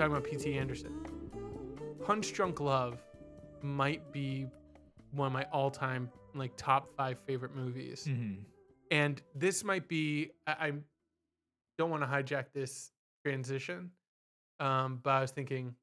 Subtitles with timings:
[0.00, 0.56] talking about P.T.
[0.56, 0.98] Anderson.
[2.02, 3.02] Punch Drunk Love
[3.60, 4.46] might be
[5.12, 8.38] one of my all-time like top five favorite movies, Mhm.
[8.90, 10.30] and this might be.
[10.46, 10.72] I, I
[11.76, 12.92] don't want to hijack this
[13.26, 13.90] transition,
[14.58, 15.74] um, but I was thinking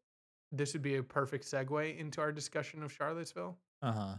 [0.52, 3.56] this would be a perfect segue into our discussion of Charlottesville.
[3.84, 4.16] Uh-huh.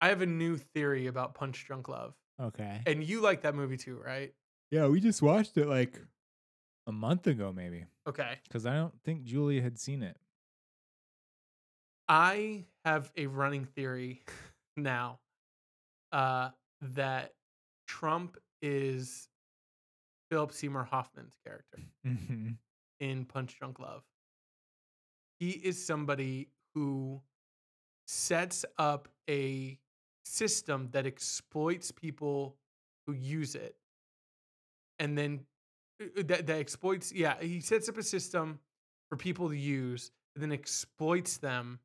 [0.00, 2.82] I have a new theory about Punch Drunk Love, Okay.
[2.86, 4.32] and you like that movie too, right?
[4.70, 5.98] Yeah, we just watched it like
[6.86, 8.38] a month ago, maybe, Okay.
[8.44, 10.16] because I don't think Julia had seen it.
[12.08, 14.22] I have a running theory
[14.76, 15.18] now
[16.12, 16.50] uh,
[16.80, 17.34] that
[17.86, 19.28] Trump is
[20.30, 22.50] Philip Seymour Hoffman's character Mm-hmm.
[23.00, 24.02] in Punch Drunk Love.
[25.38, 27.20] He is somebody who
[28.06, 29.78] sets up a
[30.24, 32.56] system that exploits people
[33.06, 33.76] who use it
[34.98, 35.40] and then
[36.16, 38.58] that, that exploits yeah he sets up a system
[39.10, 41.78] for people to use and then exploits them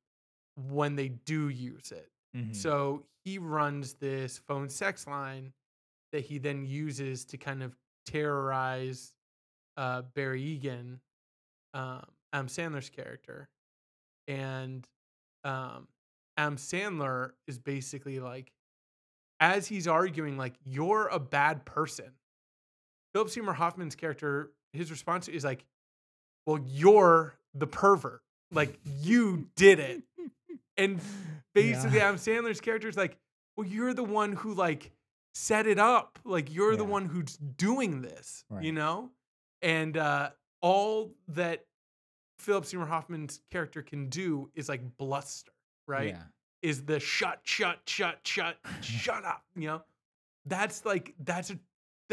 [0.56, 2.54] when they do use it Mm-hmm.
[2.54, 5.54] so he runs this phone sex line
[6.14, 7.76] that he then uses to kind of
[8.08, 9.14] terrorize
[9.78, 11.00] uh, Barry Egan,
[11.74, 12.04] um,
[12.34, 13.50] Adam Sandler's character,
[14.28, 14.88] and
[15.44, 15.88] um,
[16.38, 18.52] Adam Sandler is basically like,
[19.40, 22.12] as he's arguing, like you're a bad person.
[23.14, 25.66] Philip Seymour Hoffman's character, his response is like,
[26.46, 28.22] "Well, you're the pervert.
[28.52, 30.04] Like you did it."
[30.78, 31.00] And
[31.54, 32.06] basically Yeah.
[32.06, 33.18] Adam Sandler's character is like,
[33.56, 34.92] well, you're the one who like
[35.36, 36.18] set it up.
[36.24, 39.12] Like you're the one who's doing this, you know?
[39.62, 41.66] And uh all that
[42.40, 45.52] Philip Seymour Hoffman's character can do is like bluster,
[45.88, 46.10] right?
[46.10, 46.24] Yeah.
[46.64, 49.82] Is the shut, shut, shut, shut, shut up, you know?
[50.46, 51.60] That's like that's a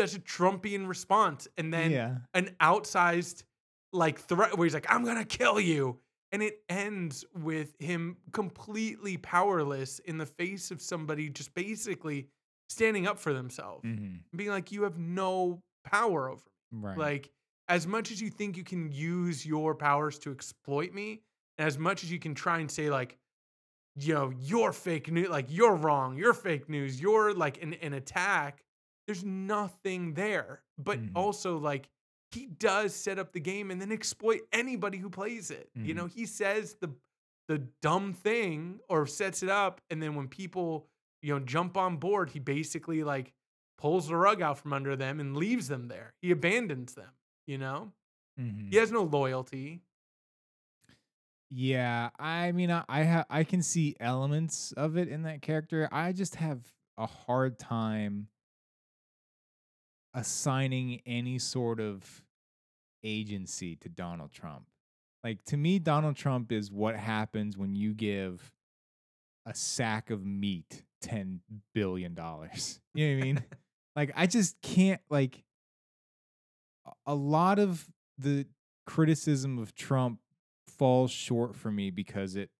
[0.00, 1.48] that's a Trumpian response.
[1.56, 2.16] And then yeah.
[2.34, 3.44] an outsized
[3.92, 5.98] like threat where he's like, I'm gonna kill you.
[6.32, 12.28] And it ends with him completely powerless in the face of somebody just basically
[12.68, 14.36] standing up for themselves Mm-hmm.
[14.36, 16.78] being like, You have no power over me.
[16.82, 16.96] Right.
[16.98, 17.30] Like,
[17.68, 21.22] as much as you think you can use your powers to exploit me,
[21.58, 23.16] and as much as you can try and say, like,
[23.96, 27.92] you know, you're fake news, like you're wrong, you're fake news, you're like an, an
[27.92, 28.62] attack,
[29.10, 30.62] there's nothing there.
[30.78, 31.14] But Mhm.
[31.14, 31.88] also, like,
[32.30, 35.70] he does set up the game and then exploit anybody who plays it.
[35.82, 35.94] You Mhm.
[35.94, 36.94] know, he says the
[37.48, 40.88] the dumb thing or sets it up, and then when people,
[41.20, 43.34] you know, jump on board, he basically like
[43.76, 46.14] pulls the rug out from under them and leaves them there.
[46.22, 47.10] He abandons them,
[47.48, 47.92] you know?
[48.36, 48.70] Mhm.
[48.70, 49.82] He has no loyalty.
[51.50, 55.88] Yeah, I mean, I I, ha- I can see elements of it in that character.
[55.90, 58.28] I just have a hard time
[60.14, 62.24] assigning any sort of
[63.02, 64.64] agency to Donald Trump.
[65.22, 68.52] Like to me, Donald Trump is what happens when you give
[69.46, 71.40] a sack of meat ten
[71.74, 72.80] billion dollars.
[72.92, 73.44] You know what I mean?
[73.96, 75.44] like I just can't like
[77.06, 77.86] a- lot of
[78.18, 78.46] the
[78.84, 80.18] criticism of Trump
[80.66, 82.50] falls short for me because it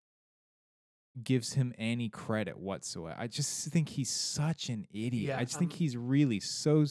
[1.23, 3.17] gives him any credit whatsoever.
[3.19, 5.31] I just think he's such an idiot.
[5.31, 6.85] Yeah, I just think um, he's really so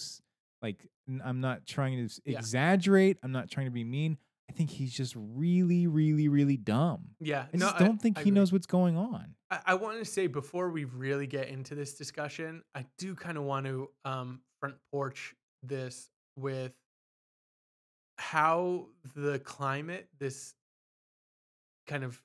[0.61, 0.87] like
[1.23, 2.43] I'm not trying to Yeah.
[2.43, 3.19] exaggerate.
[3.23, 4.17] I'm not trying to be mean.
[4.49, 7.15] I think he's just really, really, really dumb.
[7.19, 7.47] Yeah.
[7.53, 8.31] I no, just don't think I he agree.
[8.31, 9.35] knows what's going on.
[9.51, 13.37] I, I want to say before we really get into this discussion, I do kind
[13.37, 16.73] of want to um, front porch this with
[18.17, 20.55] how the climate, this
[21.87, 22.21] kind of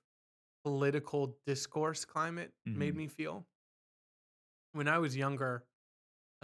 [0.64, 2.96] political discourse climate, made Mhm.
[2.96, 3.46] me feel.
[4.72, 5.66] When I was younger,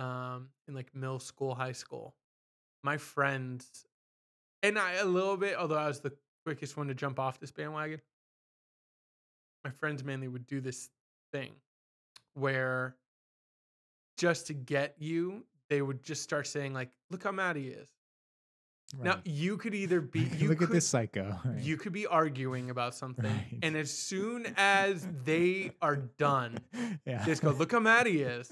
[0.00, 2.14] um, in like middle school, high school,
[2.82, 3.84] my friends,
[4.62, 6.12] and I a little bit, although I was the
[6.44, 8.00] quickest one to jump off this bandwagon,
[9.64, 10.88] my friends mainly would do this
[11.32, 11.52] thing
[12.34, 12.96] where
[14.16, 17.88] just to get you, they would just start saying like, "Look how mad he is."
[19.02, 21.38] Now you could either be you Look could, at this psycho.
[21.44, 21.58] right?
[21.62, 23.58] you could be arguing about something, Right.
[23.62, 26.58] and as soon as they are done,
[27.06, 27.24] yeah.
[27.24, 28.50] just go, "Look how mad he is,"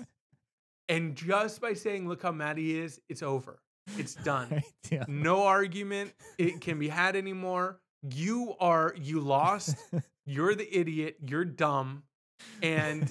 [0.89, 3.61] and just by saying "Look how mad he is," it's over.
[3.97, 4.49] It's done.
[4.51, 5.05] Right, yeah.
[5.09, 7.81] No argument it can be had anymore.
[8.03, 9.77] You are you lost.
[10.25, 11.17] You're the idiot.
[11.27, 12.03] You're dumb,
[12.63, 13.11] and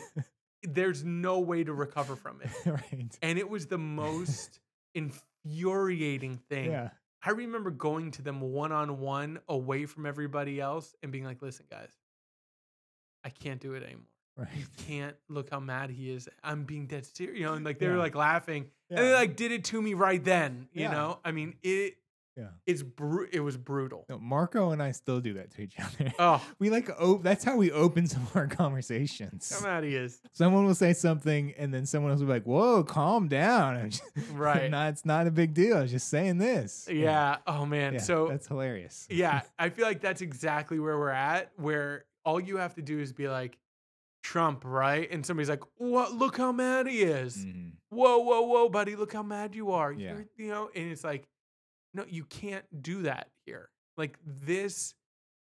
[0.63, 2.50] there's no way to recover from it.
[2.65, 3.18] right.
[3.21, 4.59] And it was the most
[4.95, 6.71] infuriating thing.
[6.71, 6.89] Yeah.
[7.23, 11.41] I remember going to them one on one away from everybody else and being like,
[11.41, 11.91] listen, guys,
[13.23, 14.06] I can't do it anymore.
[14.38, 14.48] Right.
[14.56, 16.30] You can't look how mad he is.
[16.44, 17.38] I'm being dead serious.
[17.39, 18.00] You know, and like they were Yeah.
[18.00, 18.68] like laughing.
[18.89, 20.68] And they like did it to me right then.
[20.74, 20.92] You Yeah.
[20.92, 21.19] know?
[21.25, 21.95] I mean, it
[22.38, 22.50] Yeah.
[22.68, 24.06] It's bru- it was brutal.
[24.10, 26.13] No, Marco and I still do that to each other.
[26.19, 29.51] Oh, We like op- that's how we open some of our conversations.
[29.60, 30.22] come out he is.
[30.34, 34.04] Someone will say something and then someone else will be like, "Whoa, calm down." Just-
[34.33, 34.69] Right.
[34.69, 35.78] nah, it's not a big deal.
[35.78, 36.88] I was just saying this.
[36.92, 37.38] Yeah.
[37.48, 37.94] Oh man.
[37.95, 39.07] Yeah, so that's hilarious.
[39.10, 43.00] yeah, I feel like that's exactly where we're at, where all you have to do
[43.00, 43.57] is be like,
[44.31, 45.09] Trump, right?
[45.09, 46.12] And somebody's like, "What?
[46.13, 47.45] Look how mad he is!
[47.45, 47.71] Mhm.
[47.89, 48.95] Whoa, whoa, whoa, buddy!
[48.97, 49.91] Look how mad you are!
[49.94, 50.12] Yeah.
[50.13, 51.27] You're- you know." And it's like,
[51.94, 53.69] no, you can't do that here.
[53.95, 54.94] Like this,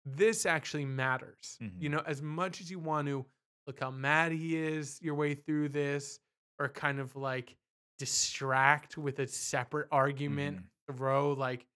[0.07, 1.59] this actually matters.
[1.61, 1.93] You Mhm.
[1.93, 3.27] know, as much as you want to
[3.67, 6.19] look how mad he is your way through this,
[6.59, 7.57] or kind of like
[7.99, 10.97] distract with a separate argument, Mhm.
[10.97, 11.67] throw like,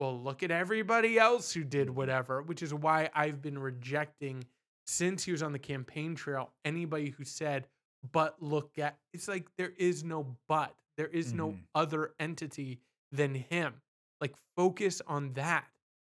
[0.00, 1.94] well, look at everybody else who did Mhm.
[1.94, 4.44] whatever, which is why I've been rejecting
[4.86, 7.66] since he was on the campaign trail anybody who said,
[8.12, 10.74] but look at it's like there is no but.
[10.96, 11.66] There is no Mhm.
[11.74, 13.82] other entity than him.
[14.20, 15.66] Like focus on that.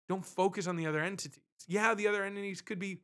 [0.08, 1.42] Don't focus on the other entities.
[1.66, 3.02] Yeah, the other entities could be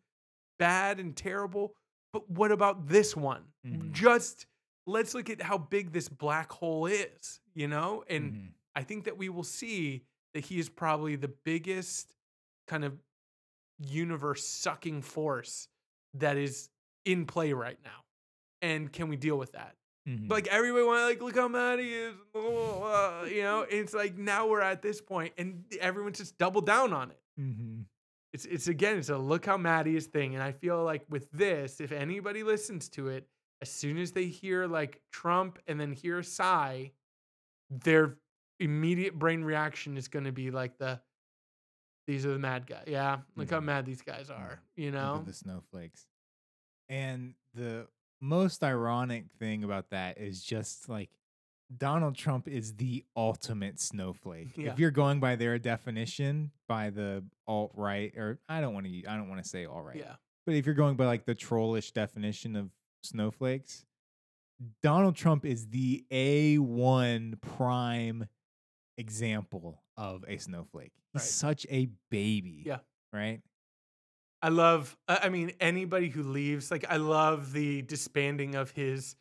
[0.58, 1.74] bad and terrible,
[2.12, 3.52] but what about this one?
[3.64, 3.92] Mhm.
[3.92, 4.46] Just
[4.86, 8.02] let's look at how big this black hole is, you know?
[8.08, 8.54] And Mhm.
[8.74, 12.14] I think that we will see that he is probably the biggest
[12.66, 12.98] kind of
[13.78, 15.68] universe sucking force
[16.14, 16.68] that is
[17.04, 18.04] in play right now.
[18.62, 19.76] And can we deal with that?
[20.08, 20.30] Mhm.
[20.30, 23.66] Like everybody want like look how mad he is, you know.
[23.68, 27.20] It's like now we're at this point, and everyone's just double down on it.
[27.38, 27.84] Mhm.
[28.32, 31.04] It's it's again, it's a look how mad he is thing, and I feel like
[31.08, 33.28] with this, if anybody listens to it,
[33.62, 36.88] as soon as they hear like Trump and then hear Psy,
[37.70, 38.16] their
[38.60, 41.00] immediate brain reaction is going to be like the
[42.06, 42.84] these are the mad guys.
[42.86, 43.64] Yeah, look how Mhm.
[43.64, 44.60] mad these guys are.
[44.76, 46.06] You know, the snowflakes.
[46.88, 47.88] And the
[48.20, 51.10] most ironic thing about that is just like
[51.76, 54.56] Donald Trump is the ultimate snowflake.
[54.56, 54.72] Yeah.
[54.72, 59.04] If you're going by their definition, by the alt right, or I don't want to,
[59.06, 61.34] I don't want to say alt right, yeah, but if you're going by like the
[61.34, 62.70] trollish definition of
[63.02, 63.84] snowflakes,
[64.80, 68.28] Donald Trump is the A1 prime
[68.96, 70.92] example of a snowflake.
[71.16, 71.28] He's Right.
[71.30, 72.62] such a baby.
[72.66, 72.78] Yeah.
[73.12, 73.40] Right?
[74.42, 74.96] I love.
[75.08, 79.16] I mean, anybody who leaves, like, I love the disbanding of his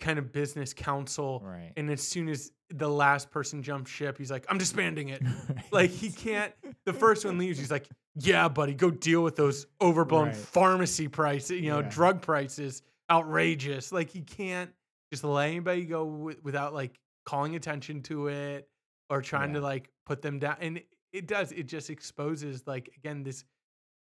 [0.00, 1.42] kind of business council.
[1.44, 1.72] Right.
[1.76, 5.22] And as soon as the last person jumps ship, he's like, I'm disbanding it.
[5.70, 6.52] like he can't
[6.86, 7.86] the first one leaves he's like
[8.16, 10.36] yeah buddy go deal with those overblown Right.
[10.36, 11.88] pharmacy prices you know Yeah.
[11.88, 14.70] drug prices outrageous like he can't
[15.12, 18.68] just let anybody go wi- without like calling attention to it
[19.10, 20.82] or trying to like put them down and
[21.14, 23.44] it- does it just exposes like again this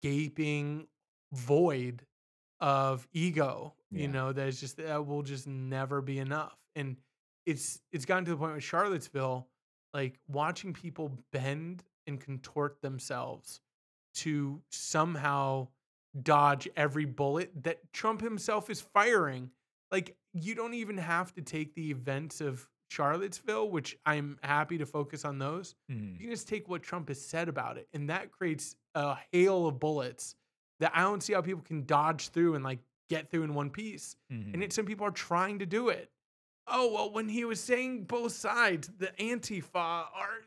[0.02, 0.88] gaping
[1.34, 2.06] void
[2.62, 6.98] of ego you know that is just that will just never be enough and
[7.46, 9.48] it's it's gotten to the point with charlottesville
[9.94, 13.62] like watching people bend and contort themselves
[14.16, 15.68] to somehow
[16.22, 19.50] dodge every bullet that Trump himself is firing.
[19.92, 24.86] Like you don't even have to take the events of Charlottesville, which I'm happy to
[24.86, 25.76] focus on those.
[25.90, 26.14] Mhm.
[26.14, 29.66] You can just take what Trump has said about it, and that creates a hail
[29.68, 30.36] of bullets
[30.80, 33.70] that I don't see how people can dodge through and like get through in one
[33.72, 34.16] piece.
[34.32, 34.54] Mhm.
[34.54, 36.12] And yet some people are trying to do it.
[36.68, 39.76] Oh, well, when he was saying both sides, the Antifa
[40.14, 40.42] are,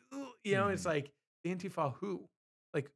[0.44, 0.86] you know, it's Mhm.
[0.86, 1.12] like,
[1.44, 2.28] the Antifa who?
[2.72, 2.90] Like,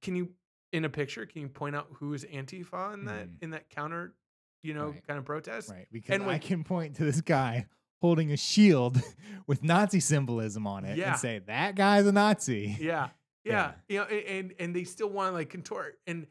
[0.00, 0.34] can you,
[0.72, 3.42] in a picture, can you point out who is Antifa in that, Mhm.
[3.42, 4.14] in that counter,
[4.62, 5.06] you know, Right.
[5.06, 5.68] kind of protest?
[5.70, 5.86] Right.
[5.92, 7.66] Because And I when- can point to this guy
[8.00, 9.00] holding a shield
[9.46, 11.12] with Nazi symbolism on it Yeah.
[11.12, 12.76] and say, that guy's a Nazi.
[12.80, 13.08] Yeah.
[13.44, 13.72] Yeah.
[13.88, 14.06] Yeah.
[14.08, 16.00] You know, and, and they still want to like contort.
[16.08, 16.26] And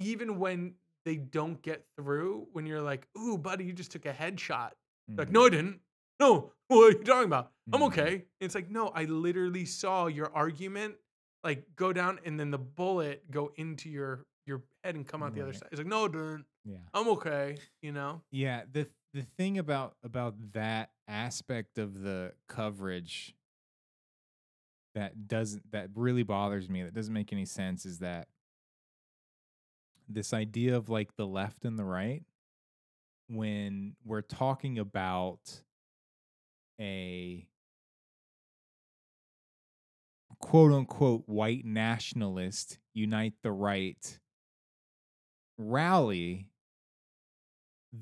[0.00, 0.74] even when
[1.06, 4.72] they don't get through, when you're like, ooh, buddy, you just took a headshot.
[5.16, 5.32] Like, Mhm.
[5.32, 5.80] no, I didn't.
[6.20, 7.52] No, what are you talking about?
[7.72, 7.86] I'm Mhm.
[7.86, 8.12] okay.
[8.12, 10.96] And it's like, no, I literally saw your argument
[11.42, 15.34] like go down and then the bullet go into your your head and come out
[15.34, 15.68] the other side.
[15.72, 16.44] It's like, no, didn't.
[16.66, 16.76] Yeah.
[16.92, 17.56] I'm okay.
[17.80, 18.20] You know?
[18.30, 23.34] Yeah, the the thing about about that aspect of the coverage
[24.94, 28.28] that doesn't that really bothers me that doesn't make any sense is that
[30.08, 32.22] this idea of like the left and the right
[33.28, 35.62] when we're talking about
[36.80, 37.46] a
[40.40, 44.18] quote unquote white nationalist unite the right
[45.58, 46.48] rally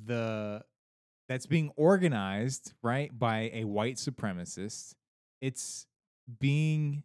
[0.04, 0.62] the
[1.28, 4.95] that's being organized right by a white supremacist
[5.40, 5.87] it's
[6.40, 7.02] being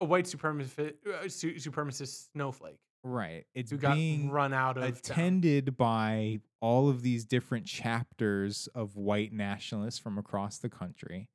[0.00, 4.92] A white supremacist uh, su- supremacist snowflake right it's who being run out of town.
[4.92, 11.28] attended by all of these different chapters of white nationalists from across the country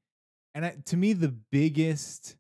[0.56, 2.38] and I, to me the biggest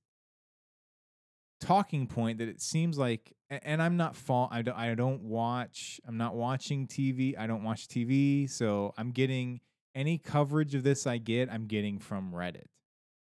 [1.59, 5.99] talking point that it seems like and I'm not fault I don't I don't watch
[6.07, 7.37] I'm not watching TV.
[7.37, 9.61] I don't watch TV, so I'm getting
[9.95, 12.67] any coverage of this I get, I'm getting from Reddit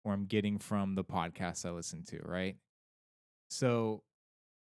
[0.04, 2.56] or I'm getting from the podcasts I listen to, right?
[3.50, 4.04] So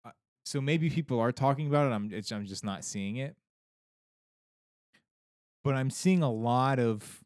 [0.04, 0.10] uh,
[0.44, 1.94] so maybe people are talking about it.
[1.94, 3.36] I'm I'm just not seeing it.
[5.62, 7.20] But I'm seeing a lot of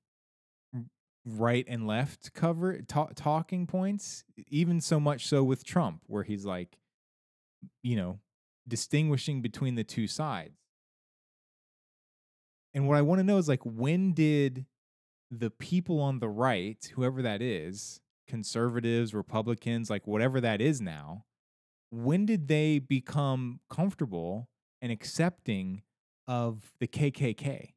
[1.26, 6.44] right and left cover ta- talking points, even so much so with Trump, where he's
[6.44, 6.78] like,
[7.82, 8.18] you know,
[8.68, 10.58] distinguishing between the two sides.
[12.74, 14.66] And what I want to know is like, when did
[15.30, 21.24] the people on the right, whoever that is, conservatives, Republicans, like whatever that is now,
[21.90, 24.48] when did they become comfortable
[24.82, 25.82] and accepting
[26.26, 27.74] of the KKK?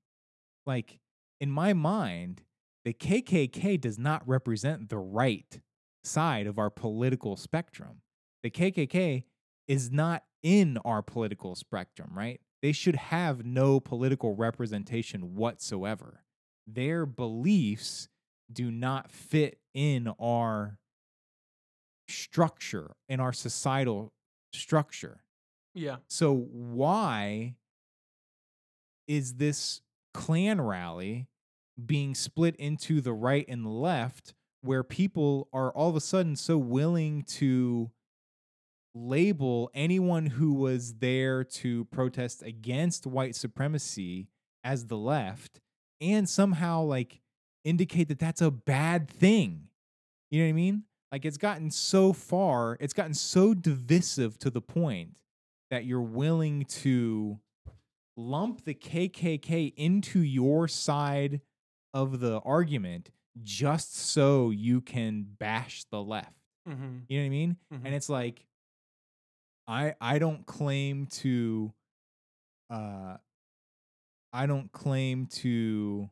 [0.66, 1.00] Like,
[1.40, 2.42] in my mind,
[2.88, 5.60] the KKK does not represent the right
[6.06, 8.02] side of our political spectrum.
[8.44, 9.26] The KKK
[9.68, 12.40] is not in our political spectrum, right?
[12.62, 16.24] They should have no political representation whatsoever.
[16.66, 18.08] Their beliefs
[18.50, 20.78] do not fit in our
[22.08, 24.14] structure, in our societal
[24.54, 25.26] structure.
[25.76, 25.98] Yeah.
[26.08, 27.56] So why
[29.10, 29.82] is this
[30.14, 31.28] Klan rally
[31.84, 36.36] being split into the right and the left where people are all of a sudden
[36.36, 37.92] so willing to
[38.96, 44.28] label anyone who was there to protest against white supremacy
[44.64, 45.60] as the left
[46.02, 47.22] and somehow like
[47.64, 49.68] indicate that that's a bad thing.
[50.32, 50.84] You know what I mean?
[51.12, 55.18] Like it's gotten so far, it's gotten so divisive to the point
[55.70, 57.40] that you're willing to
[58.16, 61.42] lump the KKK into your side
[61.98, 63.10] of the argument
[63.44, 66.34] just so you can bash the left.
[66.70, 66.98] Mm-hmm.
[67.08, 67.58] You know what I mean?
[67.74, 67.82] Mhm.
[67.86, 68.46] And it's like
[69.68, 71.74] I I don't claim to
[72.70, 73.18] uh
[74.34, 76.10] I don't claim to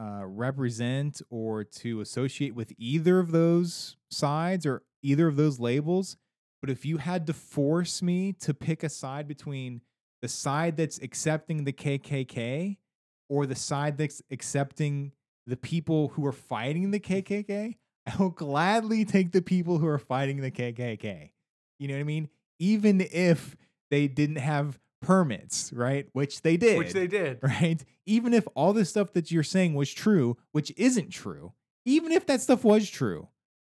[0.00, 6.16] uh represent or to associate with either of those sides or either of those labels,
[6.60, 9.80] but if you had to force me to pick a side between
[10.22, 12.78] the side that's accepting the KKK
[13.28, 15.12] or the side that's accepting
[15.46, 17.24] the people who are fighting the mm.
[17.24, 17.76] KKK,
[18.06, 21.30] I will gladly take the people who are fighting the KKK.
[21.78, 22.28] You know what I mean?
[22.58, 23.56] Even if
[23.90, 26.06] they didn't have permits, right?
[26.12, 26.78] Which they did.
[26.78, 27.38] Which they did.
[27.42, 27.82] right?
[28.06, 31.52] Even if all this stuff that you're saying was true, which isn't true,
[31.84, 33.28] even if that stuff was true,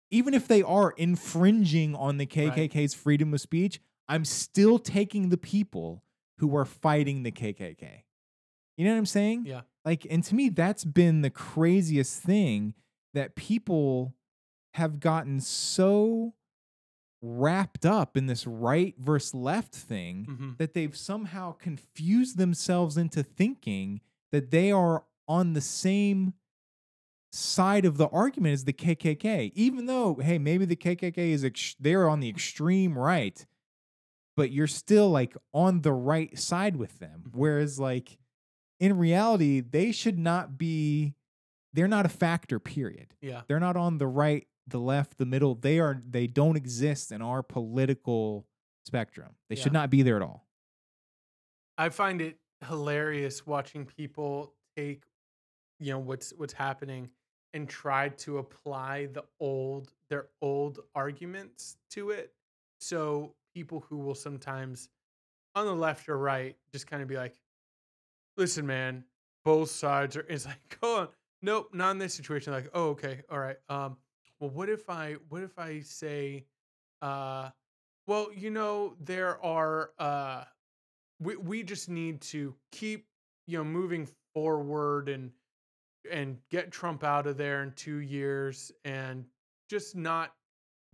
[0.09, 2.71] even if they are infringing on the Right.
[2.71, 6.03] KKK's freedom of speech, I'm still taking the people
[6.39, 8.03] who are fighting the KKK.
[8.81, 9.45] You know what I'm saying?
[9.45, 9.61] Yeah.
[9.85, 12.73] Like, and to me, that's been the craziest thing
[13.13, 14.15] that people
[14.73, 16.33] have gotten so
[17.21, 20.57] wrapped up in this right versus left thing Mhm.
[20.57, 26.33] that they've somehow confused themselves into thinking that they are on the same
[27.31, 31.75] side of the argument as the KKK, even though, hey, maybe the KKK is ex-
[31.79, 33.45] they're on the extreme right,
[34.35, 37.25] but you're still like on the right side with them.
[37.27, 37.35] Mhm.
[37.35, 38.17] Whereas, like,
[38.81, 41.13] in reality, they should not be,
[41.71, 43.13] they're not a factor, period.
[43.21, 43.43] Yeah.
[43.47, 45.55] They're not on the right, the left, the middle.
[45.55, 48.47] They are, they don't exist in our political
[48.85, 49.35] spectrum.
[49.49, 50.47] They should not be there at all.
[51.77, 55.03] I find it hilarious watching people take,
[55.79, 57.09] you know, what's what's happening
[57.53, 62.33] and try to apply the old their old arguments to it.
[62.79, 64.89] So people who will sometimes
[65.55, 67.35] on the left or right just kind of be like,
[68.37, 69.05] listen, man,
[69.43, 71.09] both sides are it's like, go on.
[71.41, 72.53] Nope, not in this situation.
[72.53, 73.57] Like, oh, okay, all right.
[73.69, 73.97] Um,
[74.39, 76.45] well, what if I what if I say,
[77.01, 77.49] uh,
[78.07, 80.45] well, you know, there are uh
[81.19, 83.07] we we just need to keep
[83.47, 85.31] you know moving forward and
[86.09, 89.25] and get Trump out of there in 2 years and
[89.69, 90.35] just not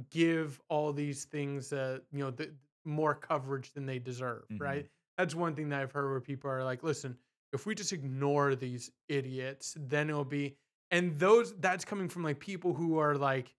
[0.10, 2.53] give all these things uh you know the
[2.86, 4.62] more coverage than they deserve, Mhm.
[4.62, 4.89] right?
[5.17, 7.17] That's one thing that I've heard where people are like, "Listen,
[7.54, 10.58] if we just ignore these idiots, then it'll be."
[10.92, 13.56] And those that's coming from like people who are like,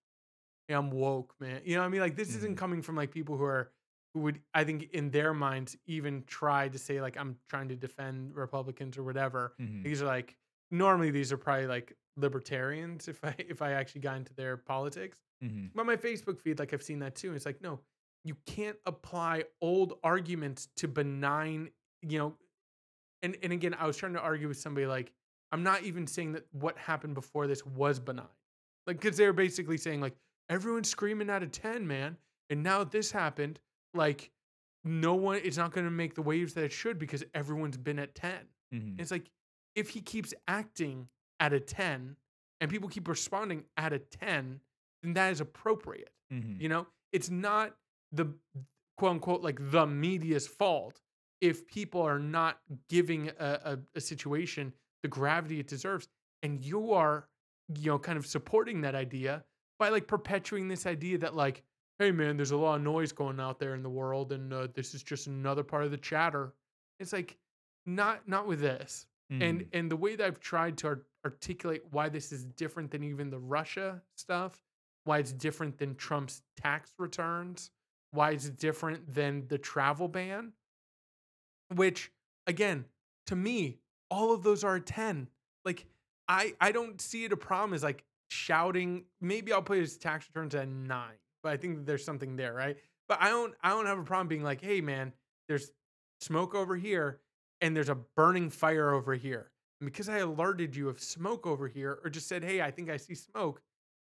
[0.67, 2.01] "Hey, I'm woke, man." You know what I mean?
[2.01, 2.57] Like this isn't Mhm.
[2.57, 3.73] coming from like people who are
[4.13, 7.75] who would I think in their minds even try to say like I'm trying to
[7.75, 9.55] defend Republicans or whatever.
[9.59, 9.83] Mhm.
[9.83, 10.37] These are like
[10.71, 15.21] normally these are probably like libertarians if I if I actually got into their politics.
[15.41, 15.71] Mhm.
[15.75, 17.33] But my Facebook feed, like I've seen that too.
[17.33, 17.81] It's like, no,
[18.25, 22.37] you can't apply old arguments to benign, you know.
[23.21, 25.11] And and again, I was trying to argue with somebody like,
[25.51, 28.27] I'm not even saying that what happened before this was benign.
[28.87, 30.15] Like, because they're basically saying, like,
[30.49, 32.17] everyone's screaming out of 10, man.
[32.49, 33.59] And now this happened.
[33.93, 34.31] Like,
[34.83, 37.99] no one, it's not going to make the waves that it should because everyone's been
[37.99, 38.47] at 10.
[38.73, 38.99] Mhm.
[38.99, 39.29] It's like
[39.75, 41.09] if he keeps acting
[41.39, 42.15] at a 10
[42.61, 44.61] and people keep responding at a 10,
[45.03, 46.13] then that is appropriate.
[46.31, 46.61] Mhm.
[46.61, 47.75] You know, it's not
[48.11, 48.33] the
[48.97, 51.01] quote unquote like the media's fault
[51.41, 56.07] if people are not giving a, a, a situation the gravity it deserves.
[56.43, 57.27] And you are,
[57.77, 59.43] you know, kind of supporting that idea
[59.77, 61.63] by like perpetuating this idea that like,
[61.99, 64.67] hey man, there's a lot of noise going out there in the world, and uh,
[64.73, 66.53] this is just another part of the chatter.
[66.99, 67.37] It's like
[67.85, 69.67] not not with this and Mhm.
[69.73, 73.29] and the way that I've tried to art- articulate why this is different than even
[73.29, 74.61] the Russia stuff,
[75.05, 77.71] why it's different than Trump's tax returns,
[78.11, 80.51] why it's different than the travel ban,
[81.75, 82.11] which
[82.47, 82.85] again,
[83.27, 85.29] to me, all of those are a 10.
[85.65, 85.85] Like
[86.27, 90.27] I I don't see it a problem as like shouting, maybe I'll put his tax
[90.27, 92.77] returns at 9, but I think there's something there, right?
[93.07, 95.13] But I don't I don't have a problem being like, "Hey man,
[95.47, 95.71] there's
[96.21, 97.21] smoke over here
[97.61, 99.51] and there's a burning fire over here.
[99.81, 102.89] And because I alerted you of smoke over here, or just said, hey, I think
[102.89, 103.61] I see smoke,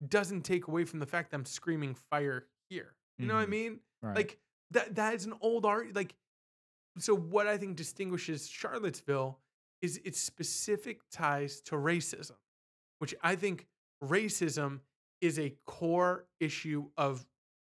[0.08, 2.96] doesn't take away from the fact that I'm screaming fire here.
[3.20, 3.50] You know what I Mhm.
[3.50, 3.80] mean?
[4.02, 4.16] Right.
[4.16, 4.38] Like
[4.70, 5.94] that that is an old art.
[5.94, 6.14] Like,
[6.98, 9.38] so what I think distinguishes Charlottesville
[9.82, 12.36] is its specific ties to racism,
[12.98, 13.66] which I think
[14.02, 14.80] racism
[15.20, 17.26] is a core issue of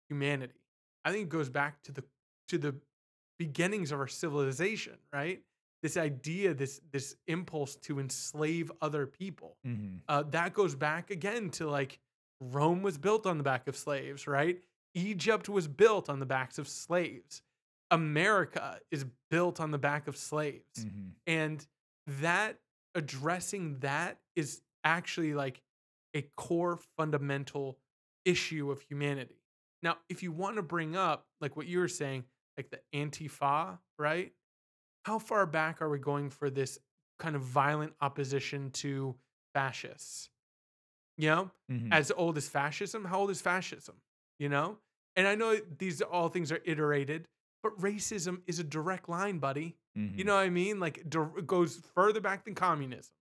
[0.09, 0.61] humanity.
[1.05, 2.05] I think it goes back to the
[2.49, 2.75] to the
[3.39, 5.43] beginnings of our civilization, right?
[5.83, 9.57] This idea, this this impulse to enslave other people.
[9.67, 10.01] Mhm.
[10.09, 11.99] Uh, that goes back again to like
[12.41, 14.63] Rome was built on the back of slaves, right?
[14.95, 17.43] Egypt was built on the backs of slaves.
[17.95, 20.85] America is built on the back of slaves.
[20.85, 21.13] Mhm.
[21.27, 21.67] And
[22.07, 22.61] that
[22.95, 25.63] addressing that is actually like
[26.15, 27.79] a core fundamental
[28.25, 29.41] issue of humanity.
[29.83, 32.25] Now, if you want to bring up like what you were saying,
[32.57, 34.35] like the Antifa, right?
[35.05, 36.79] How far back are we going for this
[37.19, 39.19] kind of violent opposition to
[39.55, 40.31] fascists?
[41.17, 41.93] You know, Mhm.
[41.93, 43.05] as old as fascism.
[43.05, 44.01] How old is fascism?
[44.39, 44.81] You know?
[45.17, 47.29] And I know these all things are iterated,
[47.65, 49.79] but racism is a direct line, buddy.
[49.97, 50.27] You Mhm.
[50.27, 50.79] know what I mean?
[50.81, 51.09] Like
[51.47, 53.15] goes further back than communism,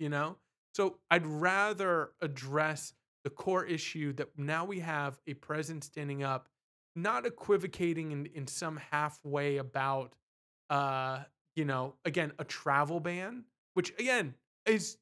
[0.00, 0.38] you know?
[0.74, 6.48] So I'd rather address the core issue that now we have a president standing up,
[6.96, 10.16] not equivocating in, in some halfway about
[10.70, 11.24] uh,
[11.56, 14.34] you know, again, a travel ban, which again
[14.66, 14.98] is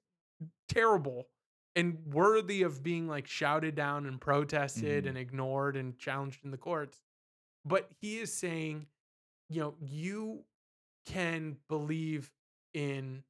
[0.68, 1.28] terrible
[1.76, 5.08] and worthy of being like shouted down and protested Mhm.
[5.10, 7.02] and ignored and challenged in the courts.
[7.68, 8.86] But he is saying,
[9.50, 10.44] you know, you
[11.06, 12.30] can believe
[12.74, 13.22] in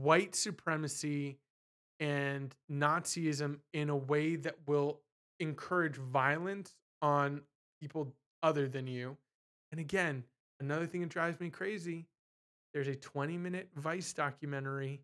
[0.00, 1.38] white supremacy
[2.00, 5.00] and Nazism in a way that will
[5.40, 7.42] encourage violence on
[7.80, 9.16] people other than you.
[9.72, 10.24] And again,
[10.60, 12.06] another thing that drives me crazy
[12.72, 15.00] there's a 20 minute Vice documentary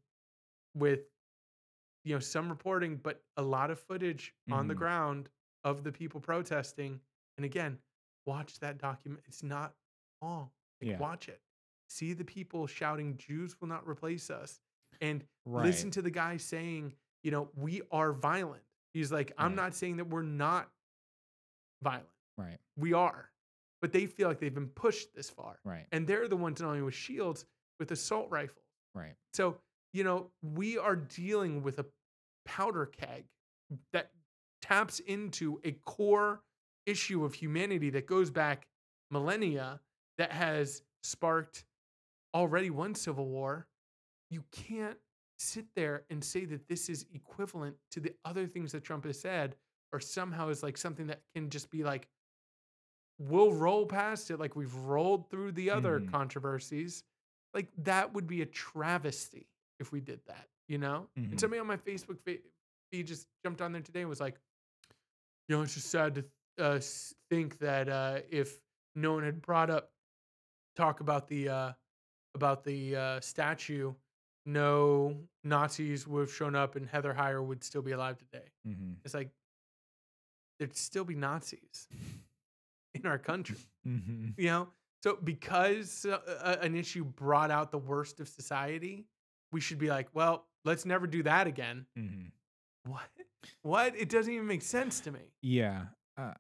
[0.75, 1.01] with
[2.05, 4.79] you know some reporting but a lot of footage on the Mhm.
[4.79, 5.29] ground
[5.65, 7.01] of the people protesting
[7.37, 7.79] and again
[8.27, 9.75] watch that document it's not
[10.23, 10.99] long like Yeah.
[10.99, 11.41] watch it
[11.89, 14.61] see the people shouting jews will not replace us
[15.01, 15.67] and Right.
[15.67, 18.63] listen to the guy saying you know we are violent
[18.95, 19.57] he's like i'm Right.
[19.65, 20.71] not saying that we're not
[21.83, 22.07] violent
[22.37, 22.59] Right.
[22.77, 23.31] we are
[23.81, 25.87] but they feel like they've been pushed this far Right.
[25.93, 27.47] and they're the ones not only with shields
[27.79, 29.15] with assault rifles Right.
[29.33, 29.61] so,
[29.93, 31.87] you know, we are dealing with a
[32.45, 33.25] powder keg
[33.93, 34.11] that
[34.61, 36.43] taps into a core
[36.87, 38.67] issue of humanity that goes back
[39.11, 39.81] millennia
[40.19, 41.65] that has sparked
[42.35, 43.67] already one civil war.
[44.31, 44.99] You can't
[45.39, 49.19] sit there and say that this is equivalent to the other things that Trump has
[49.19, 49.57] said
[49.93, 52.09] or somehow is like something that can just be like
[53.19, 56.11] we'll roll past it like we've rolled through the other Mhm.
[56.11, 57.05] controversies
[57.53, 59.47] like that would be a travesty
[59.79, 61.11] if we did that, you know?
[61.19, 61.33] Mhm.
[61.33, 62.43] And somebody on my Facebook feed
[63.07, 64.39] just jumped on there today and was like,
[65.49, 66.79] you know, it's just sad to uh,
[67.31, 68.59] think that uh, if
[68.95, 69.91] no one had brought up
[70.77, 71.73] talk about the uh,
[72.35, 73.93] about the uh, statue,
[74.47, 78.47] no Nazis would have shown up and Heather Heyer would still be alive today.
[78.67, 78.97] Mhm.
[79.05, 79.31] It's like
[80.59, 81.89] there'd still be Nazis
[82.95, 84.35] in our country Mhm.
[84.37, 84.69] you know
[85.03, 89.07] so because uh, an issue brought out the worst of society
[89.53, 92.31] we should be like well let's never do that again Mhm.
[92.85, 93.09] what
[93.63, 95.87] what it doesn't even make sense to me Yeah.
[96.17, 96.33] Uh,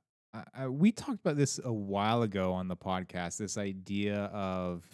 [0.54, 3.37] I, we talked about this a while ago on the podcast.
[3.37, 4.85] This idea of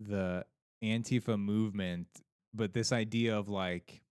[0.00, 0.44] the
[0.82, 2.06] Antifa movement,
[2.54, 4.02] but this idea of like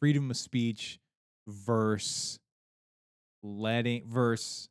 [0.00, 0.98] freedom of speech
[1.46, 2.40] versus
[3.42, 4.68] letting versus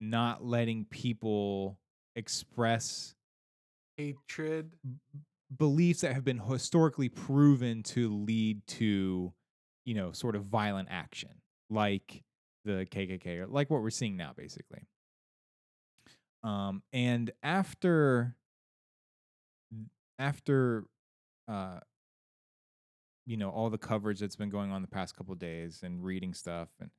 [0.00, 1.78] not letting people
[2.16, 3.14] express
[3.96, 4.72] Hatred.
[5.56, 9.32] beliefs that have been historically proven to lead to,
[9.86, 11.30] you know, sort of violent action,
[11.70, 12.22] like
[12.64, 14.86] the KKK, or like what we're seeing now, basically.
[16.42, 18.36] Um, and after,
[20.18, 20.84] after,
[21.48, 21.80] uh,
[23.26, 26.34] you know, all the coverage that's been going on the past couple days and reading
[26.34, 26.90] stuff, and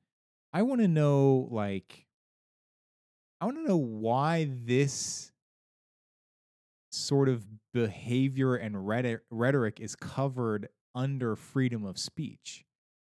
[0.52, 2.06] I want to know, like,
[3.40, 5.30] I want to know why this
[6.90, 12.64] sort of behavior and rhetoric, rhetoric is covered under freedom of speech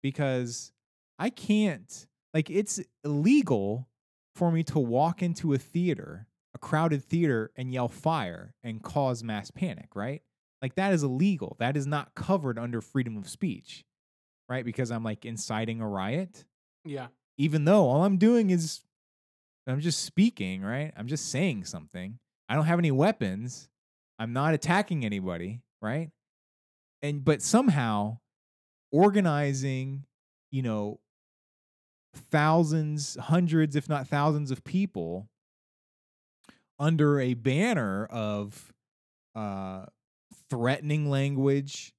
[0.03, 0.73] because
[1.17, 3.87] I can't like it's illegal
[4.35, 9.23] for me to walk into a theater, a crowded theater and yell fire and cause
[9.23, 10.21] mass panic, right?
[10.61, 11.55] Like that is illegal.
[11.59, 13.85] That is not covered under freedom of speech.
[14.47, 14.65] Right?
[14.65, 16.43] Because I'm like inciting a riot,
[16.83, 17.07] Yeah.
[17.37, 18.81] even though all I'm doing is
[19.67, 20.91] I'm just speaking, right?
[20.97, 22.17] I'm just saying something.
[22.47, 23.69] I don't have any weapons.
[24.17, 26.09] I'm not attacking anybody, right?
[27.03, 28.17] And but somehow
[28.91, 30.05] organizing,
[30.51, 30.99] you know,
[32.13, 35.29] thousands, hundreds if not thousands of people
[36.77, 38.73] under a banner of
[39.35, 39.85] uh
[40.49, 41.93] threatening language,